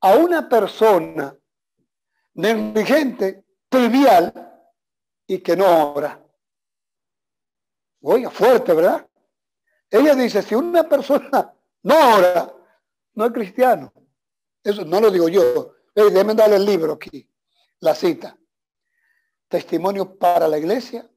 a 0.00 0.14
una 0.16 0.46
persona 0.48 1.36
negligente, 2.34 3.44
trivial 3.68 4.32
y 5.26 5.38
que 5.38 5.56
no 5.56 5.94
ora. 5.94 6.22
Oiga, 8.02 8.30
fuerte, 8.30 8.74
¿verdad? 8.74 9.08
Ella 9.90 10.14
dice, 10.14 10.42
si 10.42 10.54
una 10.54 10.86
persona 10.86 11.54
no 11.82 12.16
ora, 12.16 12.54
no 13.14 13.24
es 13.24 13.32
cristiano. 13.32 13.92
Eso 14.62 14.84
no 14.84 15.00
lo 15.00 15.10
digo 15.10 15.28
yo. 15.28 15.74
Hey, 15.96 16.10
déjenme 16.10 16.34
darle 16.34 16.56
el 16.56 16.64
libro 16.64 16.94
aquí, 16.94 17.30
la 17.78 17.94
cita. 17.94 18.36
Testimonio 19.46 20.18
para 20.18 20.48
la 20.48 20.58
iglesia. 20.58 21.08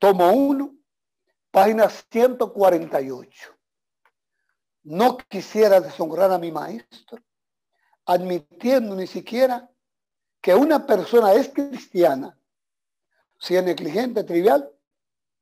Tomo 0.00 0.32
uno, 0.32 0.76
página 1.52 1.88
148. 1.88 3.56
No 4.82 5.16
quisiera 5.18 5.80
deshonrar 5.80 6.32
a 6.32 6.38
mi 6.38 6.50
maestro 6.50 7.22
admitiendo 8.06 8.96
ni 8.96 9.06
siquiera 9.06 9.70
que 10.40 10.52
una 10.52 10.84
persona 10.84 11.32
es 11.34 11.48
cristiana, 11.50 12.36
si 13.38 13.54
es 13.54 13.62
negligente, 13.62 14.24
trivial, 14.24 14.68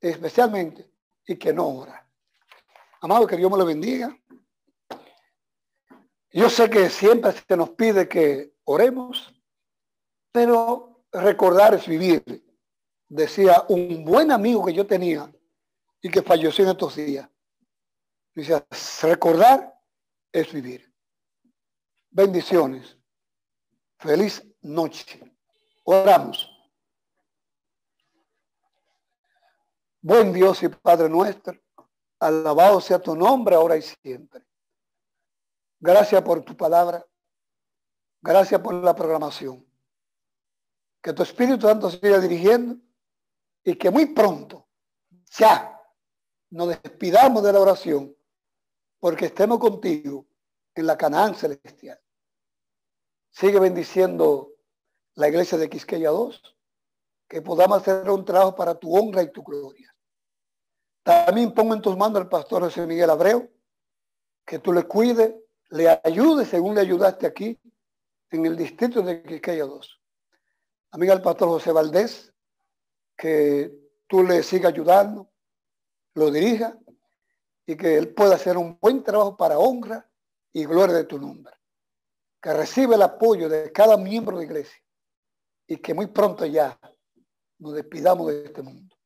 especialmente, 0.00 0.92
y 1.26 1.36
que 1.36 1.54
no 1.54 1.66
ora. 1.66 2.06
Amado, 3.00 3.26
que 3.26 3.38
Dios 3.38 3.50
me 3.50 3.56
lo 3.56 3.64
bendiga. 3.64 4.14
Yo 6.30 6.50
sé 6.50 6.68
que 6.68 6.90
siempre 6.90 7.32
se 7.32 7.56
nos 7.56 7.70
pide 7.70 8.08
que 8.08 8.54
oremos, 8.64 9.34
pero 10.30 11.04
recordar 11.10 11.74
es 11.74 11.86
vivir. 11.86 12.22
Decía 13.08 13.64
un 13.68 14.04
buen 14.04 14.30
amigo 14.30 14.64
que 14.64 14.74
yo 14.74 14.86
tenía 14.86 15.32
y 16.02 16.10
que 16.10 16.22
falleció 16.22 16.64
en 16.64 16.70
estos 16.70 16.96
días. 16.96 17.28
Dice, 18.34 18.62
recordar 19.02 19.74
es 20.30 20.52
vivir. 20.52 20.92
Bendiciones. 22.10 22.96
Feliz 23.98 24.44
noche. 24.60 25.20
Oramos. 25.84 26.54
Buen 30.00 30.32
Dios 30.32 30.62
y 30.62 30.68
Padre 30.68 31.08
nuestro, 31.08 31.58
alabado 32.20 32.80
sea 32.80 33.00
tu 33.00 33.16
nombre 33.16 33.56
ahora 33.56 33.76
y 33.76 33.82
siempre. 33.82 34.47
Gracias 35.80 36.22
por 36.22 36.42
tu 36.42 36.56
palabra. 36.56 37.06
Gracias 38.20 38.60
por 38.60 38.74
la 38.74 38.94
programación. 38.94 39.64
Que 41.00 41.12
tu 41.12 41.22
Espíritu 41.22 41.66
Santo 41.66 41.90
siga 41.90 42.18
dirigiendo 42.18 42.76
y 43.62 43.76
que 43.76 43.90
muy 43.90 44.06
pronto, 44.06 44.66
ya, 45.38 45.80
nos 46.50 46.68
despidamos 46.68 47.42
de 47.42 47.52
la 47.52 47.60
oración 47.60 48.16
porque 48.98 49.26
estemos 49.26 49.58
contigo 49.58 50.26
en 50.74 50.86
la 50.86 50.96
Canaán 50.96 51.34
celestial. 51.34 52.00
Sigue 53.30 53.60
bendiciendo 53.60 54.54
la 55.14 55.28
iglesia 55.28 55.58
de 55.58 55.68
Quisqueya 55.68 56.10
2, 56.10 56.56
que 57.28 57.42
podamos 57.42 57.78
hacer 57.78 58.08
un 58.10 58.24
trabajo 58.24 58.54
para 58.54 58.74
tu 58.74 58.96
honra 58.96 59.22
y 59.22 59.30
tu 59.30 59.42
gloria. 59.42 59.94
También 61.02 61.52
pongo 61.52 61.74
en 61.74 61.82
tus 61.82 61.96
manos 61.96 62.20
al 62.20 62.28
pastor 62.28 62.62
José 62.62 62.86
Miguel 62.86 63.10
Abreu, 63.10 63.50
que 64.44 64.58
tú 64.58 64.72
le 64.72 64.84
cuides, 64.84 65.34
le 65.70 66.00
ayude 66.04 66.44
según 66.44 66.74
le 66.74 66.80
ayudaste 66.80 67.26
aquí 67.26 67.58
en 68.30 68.46
el 68.46 68.56
distrito 68.56 69.02
de 69.02 69.22
Quisqueya 69.22 69.64
2. 69.64 70.00
Amiga 70.92 71.14
el 71.14 71.22
pastor 71.22 71.48
José 71.48 71.72
Valdés, 71.72 72.32
que 73.16 73.72
tú 74.06 74.22
le 74.22 74.42
sigas 74.42 74.72
ayudando, 74.72 75.30
lo 76.14 76.30
dirija 76.30 76.78
y 77.66 77.76
que 77.76 77.96
él 77.96 78.14
pueda 78.14 78.36
hacer 78.36 78.56
un 78.56 78.78
buen 78.80 79.02
trabajo 79.02 79.36
para 79.36 79.58
honra 79.58 80.10
y 80.52 80.64
gloria 80.64 80.96
de 80.96 81.04
tu 81.04 81.18
nombre. 81.18 81.54
Que 82.40 82.54
reciba 82.54 82.94
el 82.94 83.02
apoyo 83.02 83.48
de 83.48 83.70
cada 83.72 83.96
miembro 83.96 84.38
de 84.38 84.44
iglesia 84.44 84.82
y 85.66 85.76
que 85.76 85.92
muy 85.92 86.06
pronto 86.06 86.46
ya 86.46 86.78
nos 87.58 87.74
despidamos 87.74 88.28
de 88.28 88.46
este 88.46 88.62
mundo. 88.62 88.96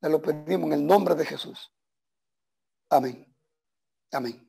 Le 0.00 0.08
lo 0.08 0.22
pedimos 0.22 0.68
en 0.68 0.72
el 0.74 0.86
nombre 0.86 1.14
de 1.14 1.26
Jesús. 1.26 1.70
Amén. 2.88 3.26
Amén. 4.12 4.47